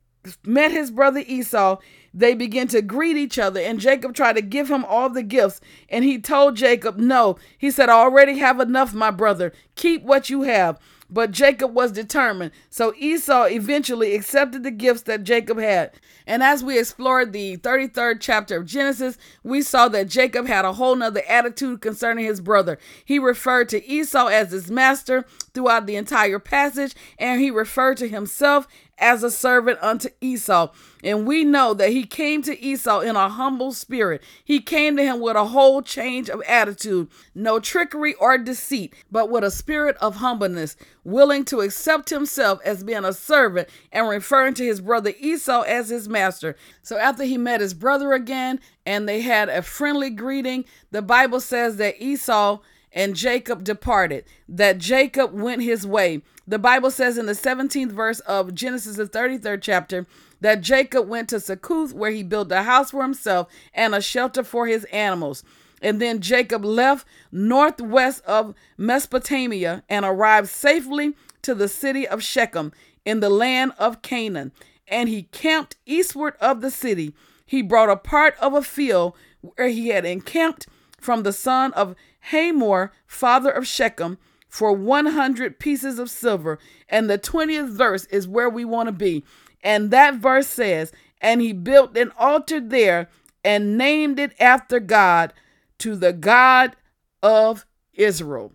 met 0.44 0.70
his 0.70 0.92
brother 0.92 1.24
Esau 1.26 1.78
they 2.14 2.34
began 2.34 2.68
to 2.68 2.82
greet 2.82 3.16
each 3.16 3.38
other, 3.38 3.60
and 3.60 3.80
Jacob 3.80 4.14
tried 4.14 4.34
to 4.34 4.42
give 4.42 4.70
him 4.70 4.84
all 4.84 5.08
the 5.08 5.22
gifts. 5.22 5.60
And 5.88 6.04
he 6.04 6.18
told 6.18 6.56
Jacob, 6.56 6.98
No. 6.98 7.38
He 7.56 7.70
said, 7.70 7.88
I 7.88 7.94
already 7.94 8.38
have 8.38 8.60
enough, 8.60 8.92
my 8.92 9.10
brother. 9.10 9.52
Keep 9.76 10.02
what 10.02 10.28
you 10.28 10.42
have. 10.42 10.78
But 11.12 11.30
Jacob 11.30 11.74
was 11.74 11.92
determined. 11.92 12.52
So 12.70 12.94
Esau 12.96 13.44
eventually 13.44 14.14
accepted 14.14 14.62
the 14.62 14.70
gifts 14.70 15.02
that 15.02 15.24
Jacob 15.24 15.58
had. 15.58 15.92
And 16.26 16.42
as 16.42 16.64
we 16.64 16.78
explored 16.78 17.32
the 17.32 17.58
33rd 17.58 18.16
chapter 18.20 18.56
of 18.56 18.64
Genesis, 18.64 19.18
we 19.44 19.60
saw 19.60 19.88
that 19.88 20.08
Jacob 20.08 20.46
had 20.46 20.64
a 20.64 20.72
whole 20.72 20.96
nother 20.96 21.22
attitude 21.28 21.82
concerning 21.82 22.24
his 22.24 22.40
brother. 22.40 22.78
He 23.04 23.18
referred 23.18 23.68
to 23.70 23.86
Esau 23.86 24.28
as 24.28 24.52
his 24.52 24.70
master 24.70 25.26
throughout 25.52 25.84
the 25.84 25.96
entire 25.96 26.38
passage, 26.38 26.94
and 27.18 27.42
he 27.42 27.50
referred 27.50 27.98
to 27.98 28.08
himself 28.08 28.66
as 29.02 29.24
a 29.24 29.30
servant 29.30 29.78
unto 29.82 30.08
Esau. 30.20 30.68
And 31.04 31.26
we 31.26 31.44
know 31.44 31.74
that 31.74 31.90
he 31.90 32.04
came 32.04 32.40
to 32.42 32.58
Esau 32.64 33.00
in 33.00 33.16
a 33.16 33.28
humble 33.28 33.72
spirit. 33.72 34.22
He 34.44 34.60
came 34.60 34.96
to 34.96 35.02
him 35.02 35.20
with 35.20 35.34
a 35.34 35.46
whole 35.46 35.82
change 35.82 36.30
of 36.30 36.40
attitude, 36.46 37.08
no 37.34 37.58
trickery 37.58 38.14
or 38.14 38.38
deceit, 38.38 38.94
but 39.10 39.28
with 39.28 39.42
a 39.42 39.50
spirit 39.50 39.96
of 39.96 40.16
humbleness, 40.16 40.76
willing 41.02 41.44
to 41.46 41.60
accept 41.60 42.10
himself 42.10 42.60
as 42.64 42.84
being 42.84 43.04
a 43.04 43.12
servant 43.12 43.68
and 43.90 44.08
referring 44.08 44.54
to 44.54 44.64
his 44.64 44.80
brother 44.80 45.12
Esau 45.18 45.62
as 45.62 45.88
his 45.88 46.08
master. 46.08 46.56
So 46.82 46.96
after 46.96 47.24
he 47.24 47.36
met 47.36 47.60
his 47.60 47.74
brother 47.74 48.12
again 48.12 48.60
and 48.86 49.08
they 49.08 49.22
had 49.22 49.48
a 49.48 49.62
friendly 49.62 50.10
greeting, 50.10 50.64
the 50.92 51.02
Bible 51.02 51.40
says 51.40 51.76
that 51.78 52.00
Esau 52.00 52.60
and 52.92 53.16
Jacob 53.16 53.64
departed, 53.64 54.24
that 54.48 54.78
Jacob 54.78 55.32
went 55.32 55.62
his 55.62 55.86
way. 55.86 56.22
The 56.46 56.58
Bible 56.58 56.90
says 56.90 57.18
in 57.18 57.26
the 57.26 57.32
17th 57.32 57.92
verse 57.92 58.20
of 58.20 58.54
Genesis, 58.54 58.96
the 58.96 59.06
33rd 59.06 59.62
chapter, 59.62 60.06
that 60.40 60.60
Jacob 60.60 61.08
went 61.08 61.28
to 61.28 61.38
Succoth, 61.38 61.94
where 61.94 62.10
he 62.10 62.22
built 62.24 62.50
a 62.50 62.64
house 62.64 62.90
for 62.90 63.02
himself 63.02 63.48
and 63.72 63.94
a 63.94 64.00
shelter 64.00 64.42
for 64.42 64.66
his 64.66 64.84
animals. 64.86 65.44
And 65.80 66.00
then 66.00 66.20
Jacob 66.20 66.64
left 66.64 67.06
northwest 67.30 68.24
of 68.24 68.54
Mesopotamia 68.76 69.84
and 69.88 70.04
arrived 70.04 70.48
safely 70.48 71.14
to 71.42 71.54
the 71.54 71.68
city 71.68 72.06
of 72.06 72.22
Shechem 72.22 72.72
in 73.04 73.20
the 73.20 73.30
land 73.30 73.72
of 73.78 74.02
Canaan. 74.02 74.52
And 74.88 75.08
he 75.08 75.24
camped 75.24 75.76
eastward 75.86 76.34
of 76.40 76.60
the 76.60 76.70
city. 76.70 77.14
He 77.46 77.62
brought 77.62 77.88
a 77.88 77.96
part 77.96 78.36
of 78.40 78.54
a 78.54 78.62
field 78.62 79.14
where 79.40 79.68
he 79.68 79.88
had 79.88 80.04
encamped 80.04 80.66
from 80.98 81.22
the 81.22 81.32
son 81.32 81.72
of 81.74 81.96
Hamor, 82.30 82.92
father 83.06 83.50
of 83.50 83.66
Shechem, 83.66 84.18
for 84.52 84.74
100 84.74 85.58
pieces 85.58 85.98
of 85.98 86.10
silver. 86.10 86.58
And 86.86 87.08
the 87.08 87.18
20th 87.18 87.70
verse 87.70 88.04
is 88.06 88.28
where 88.28 88.50
we 88.50 88.66
want 88.66 88.86
to 88.86 88.92
be. 88.92 89.24
And 89.62 89.90
that 89.92 90.16
verse 90.16 90.46
says, 90.46 90.92
And 91.22 91.40
he 91.40 91.54
built 91.54 91.96
an 91.96 92.12
altar 92.18 92.60
there 92.60 93.08
and 93.42 93.78
named 93.78 94.18
it 94.18 94.34
after 94.38 94.78
God 94.78 95.32
to 95.78 95.96
the 95.96 96.12
God 96.12 96.76
of 97.22 97.64
Israel. 97.94 98.52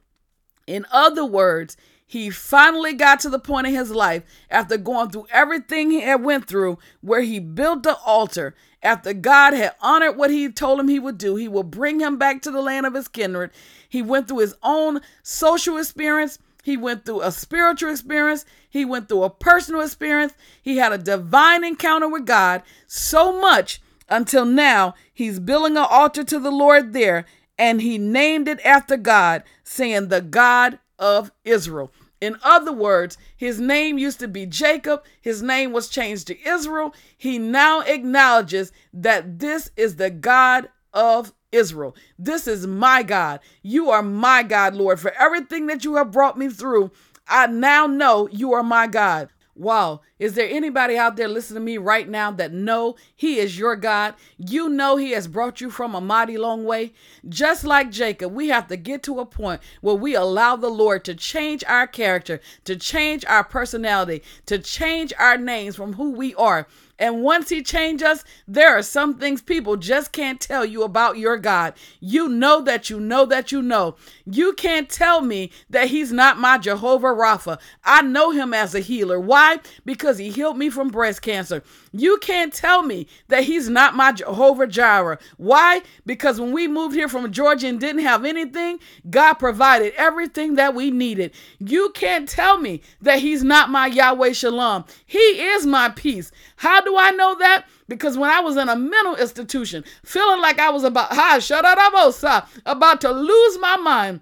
In 0.67 0.85
other 0.91 1.25
words, 1.25 1.75
he 2.05 2.29
finally 2.29 2.93
got 2.93 3.19
to 3.21 3.29
the 3.29 3.39
point 3.39 3.65
in 3.65 3.73
his 3.73 3.89
life 3.89 4.21
after 4.51 4.77
going 4.77 5.09
through 5.09 5.27
everything 5.31 5.89
he 5.89 6.01
had 6.01 6.23
went 6.23 6.47
through 6.47 6.77
where 7.01 7.21
he 7.21 7.39
built 7.39 7.81
the 7.81 7.97
altar 7.97 8.53
after 8.83 9.13
God 9.13 9.53
had 9.53 9.73
honored 9.81 10.15
what 10.15 10.29
he 10.29 10.49
told 10.51 10.79
him 10.79 10.87
he 10.87 10.99
would 10.99 11.17
do. 11.17 11.35
He 11.35 11.47
will 11.47 11.63
bring 11.63 11.99
him 11.99 12.17
back 12.17 12.43
to 12.43 12.51
the 12.51 12.61
land 12.61 12.85
of 12.85 12.93
his 12.93 13.07
kindred. 13.07 13.49
He 13.89 14.01
went 14.01 14.27
through 14.27 14.39
his 14.39 14.55
own 14.63 15.01
social 15.23 15.77
experience. 15.77 16.39
He 16.63 16.77
went 16.77 17.05
through 17.05 17.21
a 17.21 17.31
spiritual 17.31 17.91
experience. 17.91 18.45
He 18.69 18.85
went 18.85 19.07
through 19.07 19.23
a 19.23 19.29
personal 19.29 19.81
experience. 19.81 20.33
He 20.61 20.77
had 20.77 20.91
a 20.91 20.97
divine 20.97 21.63
encounter 21.63 22.09
with 22.09 22.25
God 22.25 22.63
so 22.87 23.39
much 23.39 23.81
until 24.09 24.45
now 24.45 24.95
he's 25.13 25.39
building 25.39 25.77
an 25.77 25.85
altar 25.89 26.23
to 26.23 26.39
the 26.39 26.51
Lord 26.51 26.93
there 26.93 27.25
and 27.57 27.81
he 27.81 27.97
named 27.97 28.47
it 28.47 28.63
after 28.65 28.97
God, 28.97 29.43
saying, 29.63 30.07
The 30.07 30.21
God 30.21 30.79
of 30.99 31.31
Israel. 31.43 31.91
In 32.19 32.37
other 32.43 32.71
words, 32.71 33.17
his 33.35 33.59
name 33.59 33.97
used 33.97 34.19
to 34.19 34.27
be 34.27 34.45
Jacob, 34.45 35.03
his 35.21 35.41
name 35.41 35.71
was 35.71 35.89
changed 35.89 36.27
to 36.27 36.47
Israel. 36.47 36.93
He 37.15 37.37
now 37.37 37.81
acknowledges 37.81 38.71
that 38.93 39.39
this 39.39 39.69
is 39.75 39.95
the 39.95 40.09
God 40.09 40.69
of 40.93 41.33
Israel. 41.51 41.95
This 42.17 42.47
is 42.47 42.67
my 42.67 43.03
God. 43.03 43.39
You 43.61 43.89
are 43.89 44.03
my 44.03 44.43
God, 44.43 44.75
Lord. 44.75 44.99
For 44.99 45.13
everything 45.13 45.67
that 45.67 45.85
you 45.85 45.95
have 45.95 46.11
brought 46.11 46.37
me 46.37 46.49
through, 46.49 46.91
I 47.27 47.47
now 47.47 47.87
know 47.87 48.27
you 48.31 48.53
are 48.53 48.63
my 48.63 48.87
God. 48.87 49.29
Wow. 49.57 50.01
Is 50.19 50.35
there 50.35 50.47
anybody 50.47 50.97
out 50.97 51.15
there 51.15 51.27
listening 51.27 51.61
to 51.61 51.65
me 51.65 51.79
right 51.79 52.07
now 52.07 52.29
that 52.31 52.53
know 52.53 52.95
he 53.15 53.39
is 53.39 53.57
your 53.57 53.75
God? 53.75 54.13
You 54.37 54.69
know 54.69 54.97
he 54.97 55.11
has 55.11 55.27
brought 55.27 55.61
you 55.61 55.71
from 55.71 55.95
a 55.95 56.01
mighty 56.01 56.37
long 56.37 56.63
way. 56.63 56.93
Just 57.27 57.63
like 57.63 57.89
Jacob, 57.89 58.33
we 58.33 58.49
have 58.49 58.67
to 58.67 58.77
get 58.77 59.01
to 59.03 59.19
a 59.19 59.25
point 59.25 59.61
where 59.81 59.95
we 59.95 60.13
allow 60.13 60.57
the 60.57 60.69
Lord 60.69 61.03
to 61.05 61.15
change 61.15 61.63
our 61.67 61.87
character, 61.87 62.39
to 62.65 62.75
change 62.75 63.25
our 63.25 63.43
personality, 63.43 64.21
to 64.45 64.59
change 64.59 65.11
our 65.17 65.37
names 65.39 65.75
from 65.75 65.93
who 65.93 66.11
we 66.11 66.35
are 66.35 66.67
and 66.99 67.21
once 67.21 67.49
he 67.49 67.61
change 67.61 68.01
us, 68.01 68.23
there 68.47 68.75
are 68.75 68.81
some 68.81 69.15
things 69.17 69.41
people 69.41 69.77
just 69.77 70.11
can't 70.11 70.39
tell 70.39 70.65
you 70.65 70.83
about 70.83 71.17
your 71.17 71.37
God. 71.37 71.73
You 71.99 72.27
know 72.27 72.61
that 72.61 72.89
you 72.89 72.99
know 72.99 73.25
that 73.25 73.51
you 73.51 73.61
know. 73.61 73.95
You 74.25 74.53
can't 74.53 74.89
tell 74.89 75.21
me 75.21 75.51
that 75.69 75.89
he's 75.89 76.11
not 76.11 76.39
my 76.39 76.57
Jehovah 76.57 77.07
Rapha. 77.07 77.59
I 77.83 78.01
know 78.01 78.31
him 78.31 78.53
as 78.53 78.73
a 78.73 78.79
healer. 78.79 79.19
Why? 79.19 79.59
Because 79.85 80.17
he 80.17 80.31
healed 80.31 80.57
me 80.57 80.69
from 80.69 80.89
breast 80.89 81.21
cancer. 81.21 81.61
You 81.91 82.17
can't 82.17 82.53
tell 82.53 82.83
me 82.83 83.07
that 83.27 83.43
he's 83.43 83.69
not 83.69 83.95
my 83.95 84.11
Jehovah 84.11 84.67
Jireh. 84.67 85.19
Why? 85.37 85.81
Because 86.05 86.39
when 86.39 86.51
we 86.51 86.67
moved 86.67 86.95
here 86.95 87.07
from 87.07 87.31
Georgia 87.31 87.67
and 87.67 87.79
didn't 87.79 88.03
have 88.03 88.25
anything, 88.25 88.79
God 89.09 89.35
provided 89.35 89.93
everything 89.97 90.55
that 90.55 90.75
we 90.75 90.91
needed. 90.91 91.33
You 91.59 91.91
can't 91.93 92.27
tell 92.27 92.57
me 92.57 92.81
that 93.01 93.19
he's 93.19 93.43
not 93.43 93.69
my 93.69 93.87
Yahweh 93.87 94.33
Shalom. 94.33 94.85
He 95.05 95.17
is 95.17 95.65
my 95.65 95.89
peace. 95.89 96.31
How 96.57 96.81
do 96.81 96.97
I 96.97 97.11
know 97.11 97.35
that? 97.39 97.65
Because 97.87 98.17
when 98.17 98.29
I 98.29 98.41
was 98.41 98.57
in 98.57 98.67
a 98.67 98.75
mental 98.75 99.15
institution, 99.15 99.85
feeling 100.03 100.41
like 100.41 100.59
I 100.59 100.69
was 100.69 100.83
about, 100.83 101.13
hi, 101.13 101.39
shut 101.39 101.63
up, 101.63 102.49
about 102.65 103.01
to 103.01 103.11
lose 103.11 103.59
my 103.59 103.77
mind, 103.77 104.19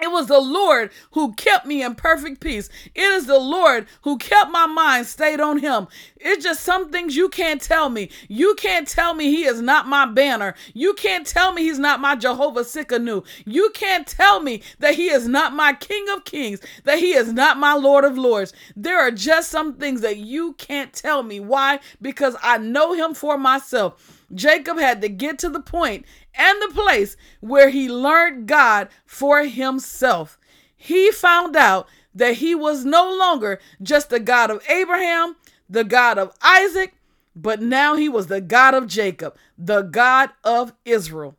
It 0.00 0.10
was 0.10 0.26
the 0.26 0.40
Lord 0.40 0.90
who 1.12 1.32
kept 1.34 1.66
me 1.66 1.82
in 1.82 1.94
perfect 1.94 2.40
peace. 2.40 2.68
It 2.94 3.02
is 3.02 3.26
the 3.26 3.38
Lord 3.38 3.86
who 4.02 4.18
kept 4.18 4.50
my 4.50 4.66
mind 4.66 5.06
stayed 5.06 5.40
on 5.40 5.58
Him. 5.58 5.88
It's 6.16 6.44
just 6.44 6.62
some 6.62 6.90
things 6.90 7.16
you 7.16 7.28
can't 7.28 7.60
tell 7.60 7.88
me. 7.88 8.10
You 8.28 8.54
can't 8.54 8.88
tell 8.88 9.14
me 9.14 9.30
He 9.30 9.44
is 9.44 9.60
not 9.60 9.86
my 9.86 10.06
banner. 10.06 10.54
You 10.74 10.94
can't 10.94 11.26
tell 11.26 11.52
me 11.52 11.62
He's 11.62 11.78
not 11.78 12.00
my 12.00 12.16
Jehovah 12.16 12.60
Tsidkenu. 12.60 13.24
You 13.44 13.70
can't 13.74 14.06
tell 14.06 14.40
me 14.40 14.62
that 14.78 14.94
He 14.94 15.08
is 15.10 15.28
not 15.28 15.52
my 15.52 15.72
King 15.74 16.08
of 16.10 16.24
Kings, 16.24 16.60
that 16.84 16.98
He 16.98 17.12
is 17.12 17.32
not 17.32 17.58
my 17.58 17.74
Lord 17.74 18.04
of 18.04 18.18
Lords. 18.18 18.52
There 18.76 18.98
are 19.00 19.10
just 19.10 19.50
some 19.50 19.74
things 19.74 20.00
that 20.00 20.16
you 20.16 20.54
can't 20.54 20.92
tell 20.92 21.22
me. 21.22 21.40
Why? 21.40 21.80
Because 22.00 22.36
I 22.42 22.58
know 22.58 22.92
Him 22.92 23.14
for 23.14 23.36
myself. 23.38 24.19
Jacob 24.34 24.78
had 24.78 25.00
to 25.02 25.08
get 25.08 25.38
to 25.40 25.48
the 25.48 25.60
point 25.60 26.04
and 26.34 26.62
the 26.62 26.74
place 26.74 27.16
where 27.40 27.70
he 27.70 27.88
learned 27.88 28.46
God 28.46 28.88
for 29.04 29.44
himself. 29.44 30.38
He 30.76 31.10
found 31.10 31.56
out 31.56 31.88
that 32.14 32.36
he 32.36 32.54
was 32.54 32.84
no 32.84 33.14
longer 33.16 33.60
just 33.82 34.10
the 34.10 34.20
God 34.20 34.50
of 34.50 34.62
Abraham, 34.68 35.36
the 35.68 35.84
God 35.84 36.18
of 36.18 36.34
Isaac, 36.42 36.94
but 37.36 37.60
now 37.60 37.96
he 37.96 38.08
was 38.08 38.26
the 38.26 38.40
God 38.40 38.74
of 38.74 38.86
Jacob, 38.86 39.36
the 39.56 39.82
God 39.82 40.30
of 40.42 40.72
Israel. 40.84 41.36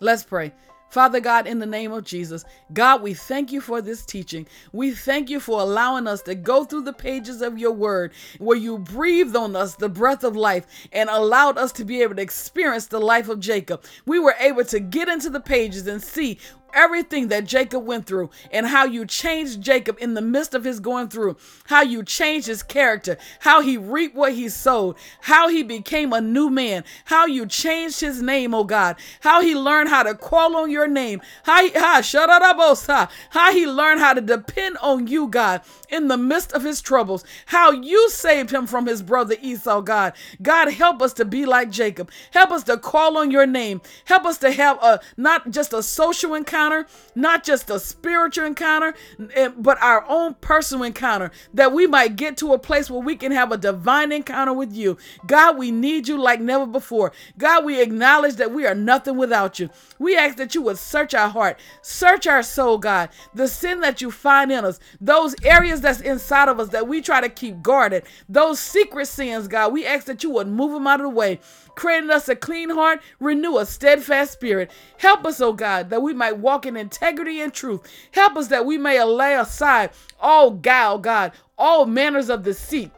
Let's 0.00 0.24
pray. 0.24 0.52
Father 0.92 1.20
God, 1.20 1.46
in 1.46 1.58
the 1.58 1.64
name 1.64 1.90
of 1.90 2.04
Jesus, 2.04 2.44
God, 2.74 3.00
we 3.00 3.14
thank 3.14 3.50
you 3.50 3.62
for 3.62 3.80
this 3.80 4.04
teaching. 4.04 4.46
We 4.74 4.90
thank 4.90 5.30
you 5.30 5.40
for 5.40 5.58
allowing 5.58 6.06
us 6.06 6.20
to 6.24 6.34
go 6.34 6.64
through 6.64 6.82
the 6.82 6.92
pages 6.92 7.40
of 7.40 7.56
your 7.56 7.72
word 7.72 8.12
where 8.38 8.58
you 8.58 8.76
breathed 8.76 9.34
on 9.34 9.56
us 9.56 9.74
the 9.74 9.88
breath 9.88 10.22
of 10.22 10.36
life 10.36 10.66
and 10.92 11.08
allowed 11.08 11.56
us 11.56 11.72
to 11.72 11.86
be 11.86 12.02
able 12.02 12.16
to 12.16 12.20
experience 12.20 12.88
the 12.88 13.00
life 13.00 13.30
of 13.30 13.40
Jacob. 13.40 13.84
We 14.04 14.18
were 14.18 14.34
able 14.38 14.66
to 14.66 14.80
get 14.80 15.08
into 15.08 15.30
the 15.30 15.40
pages 15.40 15.86
and 15.86 16.02
see 16.02 16.38
everything 16.74 17.28
that 17.28 17.44
Jacob 17.44 17.84
went 17.84 18.06
through 18.06 18.30
and 18.50 18.66
how 18.66 18.84
you 18.84 19.04
changed 19.04 19.60
Jacob 19.60 19.98
in 20.00 20.14
the 20.14 20.22
midst 20.22 20.54
of 20.54 20.64
his 20.64 20.80
going 20.80 21.08
through, 21.08 21.36
how 21.66 21.82
you 21.82 22.02
changed 22.02 22.46
his 22.46 22.62
character, 22.62 23.18
how 23.40 23.60
he 23.60 23.76
reaped 23.76 24.14
what 24.14 24.32
he 24.32 24.48
sowed, 24.48 24.96
how 25.22 25.48
he 25.48 25.62
became 25.62 26.12
a 26.12 26.20
new 26.20 26.48
man, 26.48 26.84
how 27.06 27.26
you 27.26 27.46
changed 27.46 28.00
his 28.00 28.22
name, 28.22 28.54
oh 28.54 28.64
God, 28.64 28.96
how 29.20 29.42
he 29.42 29.54
learned 29.54 29.88
how 29.88 30.02
to 30.02 30.14
call 30.14 30.56
on 30.56 30.70
your 30.70 30.88
name, 30.88 31.20
how 31.44 31.68
how 31.74 33.52
he 33.52 33.66
learned 33.66 34.00
how 34.00 34.14
to 34.14 34.20
depend 34.20 34.78
on 34.78 35.06
you, 35.06 35.28
God, 35.28 35.60
in 35.88 36.08
the 36.08 36.16
midst 36.16 36.52
of 36.52 36.64
his 36.64 36.80
troubles, 36.80 37.24
how 37.46 37.70
you 37.70 38.08
saved 38.10 38.50
him 38.50 38.66
from 38.66 38.86
his 38.86 39.02
brother 39.02 39.36
Esau, 39.42 39.80
God. 39.82 40.14
God, 40.40 40.72
help 40.72 41.02
us 41.02 41.12
to 41.14 41.24
be 41.24 41.44
like 41.44 41.70
Jacob. 41.70 42.10
Help 42.30 42.50
us 42.50 42.62
to 42.64 42.78
call 42.78 43.18
on 43.18 43.30
your 43.30 43.46
name. 43.46 43.80
Help 44.06 44.24
us 44.24 44.38
to 44.38 44.50
have 44.52 44.82
a 44.82 45.00
not 45.16 45.50
just 45.50 45.72
a 45.72 45.82
social 45.82 46.34
encounter 46.34 46.61
encounter, 46.62 46.86
not 47.14 47.44
just 47.44 47.70
a 47.70 47.78
spiritual 47.78 48.46
encounter, 48.46 48.94
eh, 49.34 49.48
but 49.56 49.80
our 49.82 50.04
own 50.08 50.34
personal 50.34 50.84
encounter, 50.84 51.30
that 51.54 51.72
we 51.72 51.86
might 51.86 52.16
get 52.16 52.36
to 52.38 52.52
a 52.52 52.58
place 52.58 52.90
where 52.90 53.00
we 53.00 53.16
can 53.16 53.32
have 53.32 53.52
a 53.52 53.56
divine 53.56 54.12
encounter 54.12 54.52
with 54.52 54.72
you. 54.72 54.96
God, 55.26 55.58
we 55.58 55.70
need 55.70 56.08
you 56.08 56.20
like 56.20 56.40
never 56.40 56.66
before. 56.66 57.12
God, 57.38 57.64
we 57.64 57.80
acknowledge 57.80 58.36
that 58.36 58.52
we 58.52 58.66
are 58.66 58.74
nothing 58.74 59.16
without 59.16 59.58
you. 59.58 59.70
We 59.98 60.16
ask 60.16 60.36
that 60.36 60.54
you 60.54 60.62
would 60.62 60.78
search 60.78 61.14
our 61.14 61.28
heart, 61.28 61.58
search 61.82 62.26
our 62.26 62.42
soul, 62.42 62.78
God. 62.78 63.10
The 63.34 63.48
sin 63.48 63.80
that 63.80 64.00
you 64.00 64.10
find 64.10 64.50
in 64.52 64.64
us, 64.64 64.78
those 65.00 65.34
areas 65.42 65.80
that's 65.80 66.00
inside 66.00 66.48
of 66.48 66.60
us 66.60 66.68
that 66.70 66.88
we 66.88 67.00
try 67.00 67.20
to 67.20 67.28
keep 67.28 67.62
guarded, 67.62 68.04
those 68.28 68.58
secret 68.58 69.06
sins, 69.06 69.48
God, 69.48 69.72
we 69.72 69.86
ask 69.86 70.06
that 70.06 70.22
you 70.22 70.30
would 70.30 70.48
move 70.48 70.72
them 70.72 70.86
out 70.86 71.00
of 71.00 71.04
the 71.04 71.10
way 71.10 71.40
creating 71.74 72.10
us 72.10 72.28
a 72.28 72.36
clean 72.36 72.70
heart, 72.70 73.00
renew 73.20 73.58
a 73.58 73.66
steadfast 73.66 74.32
spirit. 74.32 74.70
Help 74.98 75.24
us, 75.26 75.40
oh 75.40 75.52
God, 75.52 75.90
that 75.90 76.02
we 76.02 76.14
might 76.14 76.38
walk 76.38 76.66
in 76.66 76.76
integrity 76.76 77.40
and 77.40 77.52
truth. 77.52 77.80
Help 78.12 78.36
us 78.36 78.48
that 78.48 78.66
we 78.66 78.78
may 78.78 79.02
lay 79.02 79.34
aside 79.34 79.90
all 80.20 80.50
guile, 80.50 80.98
God, 80.98 81.32
all 81.58 81.86
manners 81.86 82.30
of 82.30 82.42
deceit 82.42 82.90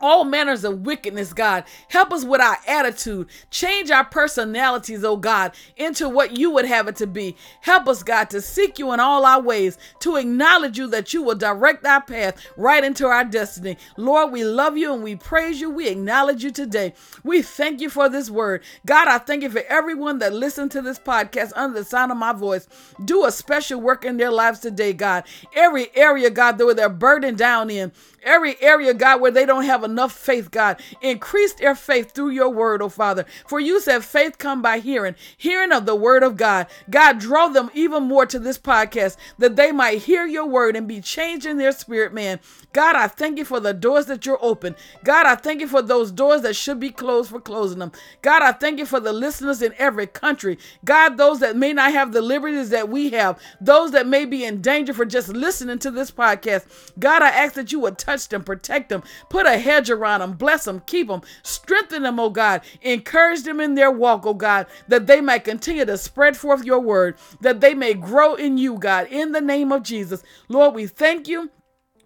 all 0.00 0.24
manners 0.24 0.64
of 0.64 0.86
wickedness, 0.86 1.32
God. 1.32 1.64
Help 1.88 2.12
us 2.12 2.24
with 2.24 2.40
our 2.40 2.58
attitude. 2.66 3.28
Change 3.50 3.90
our 3.90 4.04
personalities, 4.04 5.04
oh 5.04 5.16
God, 5.16 5.52
into 5.76 6.08
what 6.08 6.36
you 6.36 6.50
would 6.50 6.64
have 6.64 6.88
it 6.88 6.96
to 6.96 7.06
be. 7.06 7.36
Help 7.60 7.88
us, 7.88 8.02
God, 8.02 8.30
to 8.30 8.40
seek 8.40 8.78
you 8.78 8.92
in 8.92 9.00
all 9.00 9.24
our 9.24 9.40
ways, 9.40 9.78
to 10.00 10.16
acknowledge 10.16 10.78
you 10.78 10.86
that 10.88 11.12
you 11.12 11.22
will 11.22 11.34
direct 11.34 11.84
our 11.84 12.02
path 12.02 12.44
right 12.56 12.84
into 12.84 13.06
our 13.06 13.24
destiny. 13.24 13.76
Lord, 13.96 14.32
we 14.32 14.44
love 14.44 14.76
you 14.76 14.92
and 14.94 15.02
we 15.02 15.16
praise 15.16 15.60
you. 15.60 15.70
We 15.70 15.88
acknowledge 15.88 16.44
you 16.44 16.50
today. 16.50 16.94
We 17.24 17.42
thank 17.42 17.80
you 17.80 17.90
for 17.90 18.08
this 18.08 18.30
word. 18.30 18.62
God, 18.86 19.08
I 19.08 19.18
thank 19.18 19.42
you 19.42 19.50
for 19.50 19.62
everyone 19.68 20.18
that 20.18 20.32
listened 20.32 20.70
to 20.72 20.82
this 20.82 20.98
podcast 20.98 21.52
under 21.56 21.78
the 21.78 21.84
sound 21.84 22.12
of 22.12 22.18
my 22.18 22.32
voice. 22.32 22.68
Do 23.04 23.24
a 23.24 23.32
special 23.32 23.80
work 23.80 24.04
in 24.04 24.16
their 24.16 24.30
lives 24.30 24.60
today, 24.60 24.92
God. 24.92 25.24
Every 25.54 25.88
area, 25.96 26.30
God, 26.30 26.58
where 26.58 26.74
they're 26.74 26.88
burdened 26.88 27.38
down 27.38 27.70
in, 27.70 27.92
every 28.22 28.60
area, 28.60 28.94
God, 28.94 29.20
where 29.20 29.30
they 29.30 29.46
don't 29.46 29.64
have 29.64 29.84
enough 29.84 30.12
faith, 30.12 30.50
God. 30.50 30.80
Increase 31.00 31.54
their 31.54 31.74
faith 31.74 32.12
through 32.12 32.30
your 32.30 32.50
word, 32.50 32.82
oh 32.82 32.88
Father. 32.88 33.24
For 33.46 33.60
you 33.60 33.80
said 33.80 34.04
faith 34.04 34.38
come 34.38 34.62
by 34.62 34.78
hearing, 34.78 35.14
hearing 35.36 35.72
of 35.72 35.86
the 35.86 35.96
word 35.96 36.22
of 36.22 36.36
God. 36.36 36.66
God, 36.90 37.18
draw 37.18 37.48
them 37.48 37.70
even 37.74 38.04
more 38.04 38.26
to 38.26 38.38
this 38.38 38.58
podcast 38.58 39.16
that 39.38 39.56
they 39.56 39.72
might 39.72 40.02
hear 40.02 40.26
your 40.26 40.46
word 40.46 40.76
and 40.76 40.88
be 40.88 41.00
changed 41.00 41.46
in 41.46 41.58
their 41.58 41.72
spirit, 41.72 42.12
man. 42.12 42.40
God, 42.72 42.96
I 42.96 43.08
thank 43.08 43.38
you 43.38 43.44
for 43.44 43.60
the 43.60 43.74
doors 43.74 44.06
that 44.06 44.26
you're 44.26 44.38
open. 44.42 44.76
God, 45.04 45.26
I 45.26 45.34
thank 45.34 45.60
you 45.60 45.68
for 45.68 45.82
those 45.82 46.12
doors 46.12 46.42
that 46.42 46.54
should 46.54 46.78
be 46.78 46.90
closed 46.90 47.30
for 47.30 47.40
closing 47.40 47.78
them. 47.78 47.92
God, 48.22 48.42
I 48.42 48.52
thank 48.52 48.78
you 48.78 48.86
for 48.86 49.00
the 49.00 49.12
listeners 49.12 49.62
in 49.62 49.74
every 49.78 50.06
country. 50.06 50.58
God, 50.84 51.16
those 51.16 51.40
that 51.40 51.56
may 51.56 51.72
not 51.72 51.92
have 51.92 52.12
the 52.12 52.22
liberties 52.22 52.70
that 52.70 52.88
we 52.88 53.10
have, 53.10 53.40
those 53.60 53.92
that 53.92 54.06
may 54.06 54.24
be 54.24 54.44
in 54.44 54.60
danger 54.60 54.92
for 54.92 55.04
just 55.04 55.28
listening 55.28 55.78
to 55.80 55.90
this 55.90 56.10
podcast. 56.10 56.66
God, 56.98 57.22
I 57.22 57.28
ask 57.28 57.54
that 57.54 57.72
you 57.72 57.80
would 57.80 57.98
touch 58.08 58.28
them, 58.28 58.42
protect 58.42 58.88
them, 58.88 59.02
put 59.28 59.44
a 59.44 59.58
hedge 59.58 59.90
around 59.90 60.20
them, 60.20 60.32
bless 60.32 60.64
them, 60.64 60.82
keep 60.86 61.08
them, 61.08 61.20
strengthen 61.42 62.04
them, 62.04 62.18
oh 62.18 62.30
God, 62.30 62.62
encourage 62.80 63.42
them 63.42 63.60
in 63.60 63.74
their 63.74 63.90
walk, 63.90 64.24
oh 64.24 64.32
God, 64.32 64.66
that 64.88 65.06
they 65.06 65.20
might 65.20 65.44
continue 65.44 65.84
to 65.84 65.98
spread 65.98 66.34
forth 66.34 66.64
your 66.64 66.80
word, 66.80 67.16
that 67.42 67.60
they 67.60 67.74
may 67.74 67.92
grow 67.92 68.34
in 68.34 68.56
you, 68.56 68.78
God, 68.78 69.08
in 69.10 69.32
the 69.32 69.42
name 69.42 69.72
of 69.72 69.82
Jesus. 69.82 70.22
Lord, 70.48 70.74
we 70.74 70.86
thank 70.86 71.28
you. 71.28 71.50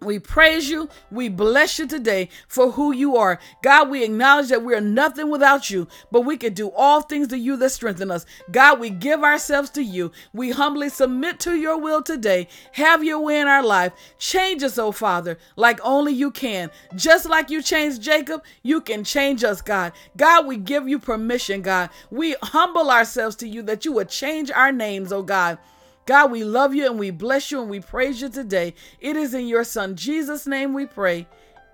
We 0.05 0.19
praise 0.19 0.69
you. 0.69 0.89
We 1.11 1.29
bless 1.29 1.79
you 1.79 1.87
today 1.87 2.29
for 2.47 2.71
who 2.71 2.91
you 2.91 3.17
are. 3.17 3.39
God, 3.61 3.89
we 3.89 4.03
acknowledge 4.03 4.49
that 4.49 4.63
we 4.63 4.73
are 4.73 4.81
nothing 4.81 5.29
without 5.29 5.69
you, 5.69 5.87
but 6.11 6.21
we 6.21 6.37
can 6.37 6.53
do 6.53 6.71
all 6.71 7.01
things 7.01 7.27
to 7.29 7.37
you 7.37 7.57
that 7.57 7.69
strengthen 7.69 8.11
us. 8.11 8.25
God, 8.51 8.79
we 8.79 8.89
give 8.89 9.23
ourselves 9.23 9.69
to 9.71 9.83
you. 9.83 10.11
We 10.33 10.51
humbly 10.51 10.89
submit 10.89 11.39
to 11.41 11.55
your 11.55 11.77
will 11.77 12.01
today. 12.01 12.47
Have 12.73 13.03
your 13.03 13.19
way 13.19 13.39
in 13.39 13.47
our 13.47 13.63
life. 13.63 13.93
Change 14.17 14.63
us, 14.63 14.77
oh 14.77 14.91
Father, 14.91 15.37
like 15.55 15.79
only 15.83 16.13
you 16.13 16.31
can. 16.31 16.69
Just 16.95 17.29
like 17.29 17.49
you 17.49 17.61
changed 17.61 18.01
Jacob, 18.01 18.43
you 18.63 18.81
can 18.81 19.03
change 19.03 19.43
us, 19.43 19.61
God. 19.61 19.93
God, 20.17 20.45
we 20.45 20.57
give 20.57 20.87
you 20.87 20.99
permission, 20.99 21.61
God. 21.61 21.89
We 22.11 22.35
humble 22.41 22.89
ourselves 22.89 23.35
to 23.37 23.47
you 23.47 23.61
that 23.63 23.85
you 23.85 23.93
would 23.93 24.09
change 24.09 24.51
our 24.51 24.71
names, 24.71 25.11
oh 25.11 25.23
God. 25.23 25.57
God, 26.05 26.31
we 26.31 26.43
love 26.43 26.75
you 26.75 26.85
and 26.85 26.99
we 26.99 27.11
bless 27.11 27.51
you 27.51 27.61
and 27.61 27.69
we 27.69 27.79
praise 27.79 28.21
you 28.21 28.29
today. 28.29 28.73
It 28.99 29.15
is 29.15 29.33
in 29.33 29.47
your 29.47 29.63
Son 29.63 29.95
Jesus' 29.95 30.45
name 30.45 30.73
we 30.73 30.85
pray. 30.85 31.27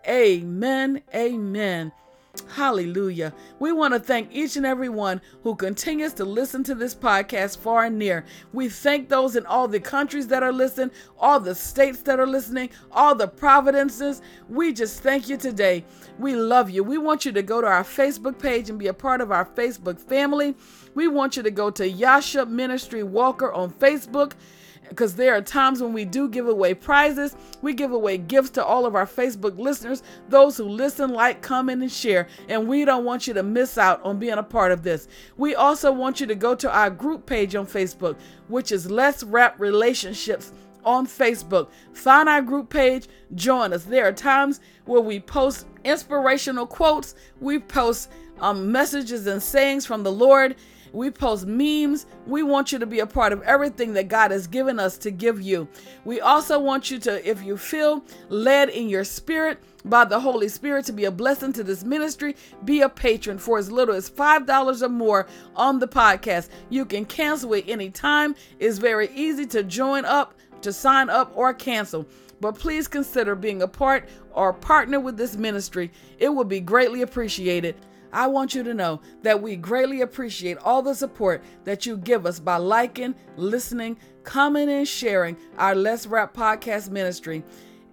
Amen. 0.08 1.02
Amen. 1.14 1.92
Hallelujah. 2.48 3.34
We 3.60 3.72
want 3.72 3.94
to 3.94 4.00
thank 4.00 4.30
each 4.32 4.56
and 4.58 4.66
every 4.66 4.90
one 4.90 5.22
who 5.44 5.56
continues 5.56 6.14
to 6.14 6.26
listen 6.26 6.64
to 6.66 6.76
this 6.76 6.96
podcast 6.96 7.58
far 7.58 7.86
and 7.86 7.98
near. 7.98 8.26
We 8.54 8.70
thank 8.70 9.10
those 9.10 9.36
in 9.36 9.46
all 9.46 9.68
the 9.68 9.80
countries 9.80 10.28
that 10.28 10.44
are 10.44 10.52
listening, 10.52 10.92
all 11.20 11.40
the 11.40 11.56
states 11.56 12.02
that 12.04 12.20
are 12.20 12.28
listening, 12.28 12.70
all 12.92 13.16
the 13.16 13.28
providences. 13.28 14.22
We 14.50 14.74
just 14.74 15.02
thank 15.02 15.30
you 15.30 15.38
today. 15.38 15.86
We 16.18 16.36
love 16.36 16.70
you. 16.70 16.84
We 16.84 16.98
want 16.98 17.26
you 17.26 17.32
to 17.32 17.44
go 17.44 17.62
to 17.62 17.68
our 17.68 17.84
Facebook 17.84 18.40
page 18.40 18.70
and 18.70 18.80
be 18.80 18.88
a 18.88 18.94
part 18.94 19.22
of 19.22 19.32
our 19.32 19.46
Facebook 19.46 20.00
family. 20.00 20.56
We 20.96 21.08
want 21.08 21.38
you 21.38 21.44
to 21.44 21.52
go 21.52 21.70
to 21.72 21.88
Yasha 21.88 22.46
Ministry 22.46 23.04
Walker 23.04 23.54
on 23.54 23.72
Facebook 23.72 24.34
because 24.90 25.16
there 25.16 25.36
are 25.36 25.42
times 25.42 25.82
when 25.82 25.94
we 25.94 26.04
do 26.04 26.28
give 26.28 26.48
away 26.48 26.74
prizes. 26.74 27.36
We 27.62 27.74
give 27.74 27.92
away 27.92 28.18
gifts 28.18 28.50
to 28.52 28.66
all 28.66 28.86
of 28.86 28.96
our 28.96 29.06
Facebook 29.06 29.58
listeners, 29.58 30.04
those 30.28 30.58
who 30.58 30.66
listen, 30.66 31.12
like, 31.12 31.42
comment, 31.42 31.82
and 31.82 31.92
share. 31.92 32.28
And 32.50 32.68
we 32.68 32.86
don't 32.86 33.06
want 33.06 33.28
you 33.28 33.34
to 33.36 33.44
miss 33.44 33.78
out 33.78 34.04
on 34.04 34.20
being 34.20 34.34
a 34.38 34.44
part 34.44 34.72
of 34.72 34.84
this. 34.84 35.08
We 35.38 35.56
also 35.56 35.92
want 35.92 36.20
you 36.20 36.28
to 36.28 36.36
go 36.36 36.56
to 36.56 36.72
our 36.72 36.90
group 36.90 37.26
page 37.26 37.56
on 37.56 37.66
Facebook, 37.66 38.18
which 38.48 38.72
is 38.72 38.90
Let's 38.90 39.24
Wrap 39.24 39.60
Relationships 39.60 40.52
on 40.86 41.06
Facebook. 41.06 41.70
Find 41.94 42.28
our 42.28 42.42
group 42.42 42.70
page, 42.70 43.08
join 43.36 43.74
us. 43.74 43.84
There 43.84 44.08
are 44.08 44.14
times 44.14 44.60
where 44.86 45.02
we 45.02 45.20
post 45.20 45.68
inspirational 45.84 46.66
quotes, 46.66 47.16
we 47.40 47.60
post 47.60 48.10
um, 48.42 48.72
messages 48.72 49.28
and 49.28 49.42
sayings 49.42 49.86
from 49.86 50.04
the 50.04 50.12
Lord 50.12 50.56
we 50.94 51.12
post 51.12 51.46
memes. 51.46 52.06
We 52.26 52.44
want 52.44 52.72
you 52.72 52.80
to 52.80 52.86
be 52.86 53.00
a 53.00 53.08
part 53.08 53.34
of 53.34 53.42
everything 53.44 53.94
that 53.94 54.08
God 54.08 54.32
has 54.32 54.48
given 54.48 54.80
us 54.80 54.98
to 55.00 55.12
give 55.12 55.42
you. 55.42 55.68
We 56.06 56.22
also 56.22 56.60
want 56.60 56.92
you 56.92 57.00
to, 57.00 57.28
if 57.30 57.44
you 57.44 57.58
feel 57.58 58.04
led 58.30 58.70
in 58.70 58.90
your 58.90 59.04
spirit, 59.04 59.60
by 59.86 60.04
the 60.04 60.20
Holy 60.20 60.50
Spirit 60.50 60.86
to 60.86 60.92
be 60.92 61.06
a 61.06 61.12
blessing 61.12 61.54
to 61.54 61.64
this 61.64 61.86
ministry, 61.86 62.36
be 62.66 62.82
a 62.82 62.90
patron 62.90 63.38
for 63.38 63.58
as 63.58 63.72
little 63.72 63.96
as 63.96 64.10
$5 64.10 64.82
or 64.82 64.90
more 64.90 65.26
on 65.56 65.80
the 65.80 65.88
podcast. 65.88 66.50
You 66.70 66.86
can 66.86 67.06
cancel 67.06 67.56
at 67.56 67.68
any 67.68 67.90
time. 67.90 68.36
It's 68.60 68.78
very 68.78 69.10
easy 69.16 69.46
to 69.48 69.64
join 69.64 70.04
up 70.04 70.34
to 70.62 70.74
sign 70.74 71.10
up 71.10 71.32
or 71.36 71.54
cancel, 71.54 72.06
but 72.42 72.58
please 72.58 72.88
consider 72.88 73.36
being 73.36 73.62
a 73.62 73.68
part 73.68 74.08
or 74.34 74.54
partner 74.54 75.00
with 75.00 75.18
this 75.18 75.36
ministry. 75.36 75.92
It 76.18 76.30
would 76.30 76.50
be 76.50 76.60
greatly 76.60 77.02
appreciated. 77.02 77.76
I 78.12 78.28
want 78.28 78.56
you 78.56 78.64
to 78.64 78.74
know 78.74 79.02
that 79.24 79.42
we 79.42 79.56
greatly 79.56 80.02
appreciate 80.02 80.58
all 80.60 80.82
the 80.82 80.96
support 80.96 81.44
that 81.64 81.86
you 81.86 81.98
give 81.98 82.26
us 82.26 82.40
by 82.40 82.58
liking, 82.58 83.16
listening, 83.36 83.98
commenting, 84.24 84.78
and 84.78 84.88
sharing 84.88 85.38
our 85.58 85.76
Let's 85.76 86.08
Rap 86.08 86.34
podcast 86.34 86.90
ministry. 86.90 87.44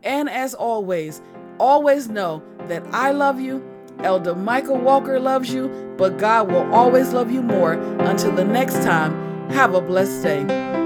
And 0.03 0.29
as 0.31 0.55
always, 0.55 1.21
always 1.59 2.09
know 2.09 2.43
that 2.67 2.85
I 2.93 3.11
love 3.13 3.41
you, 3.41 3.65
Elder 4.01 4.35
Michael 4.35 4.79
Walker 4.79 5.19
loves 5.19 5.53
you, 5.53 5.95
but 5.97 6.19
God 6.19 6.51
will 6.51 6.73
always 6.75 7.13
love 7.13 7.31
you 7.31 7.43
more. 7.43 7.73
Until 7.73 8.33
the 8.33 8.45
next 8.45 8.85
time, 8.85 9.51
have 9.51 9.75
a 9.75 9.81
blessed 9.81 10.23
day. 10.23 10.86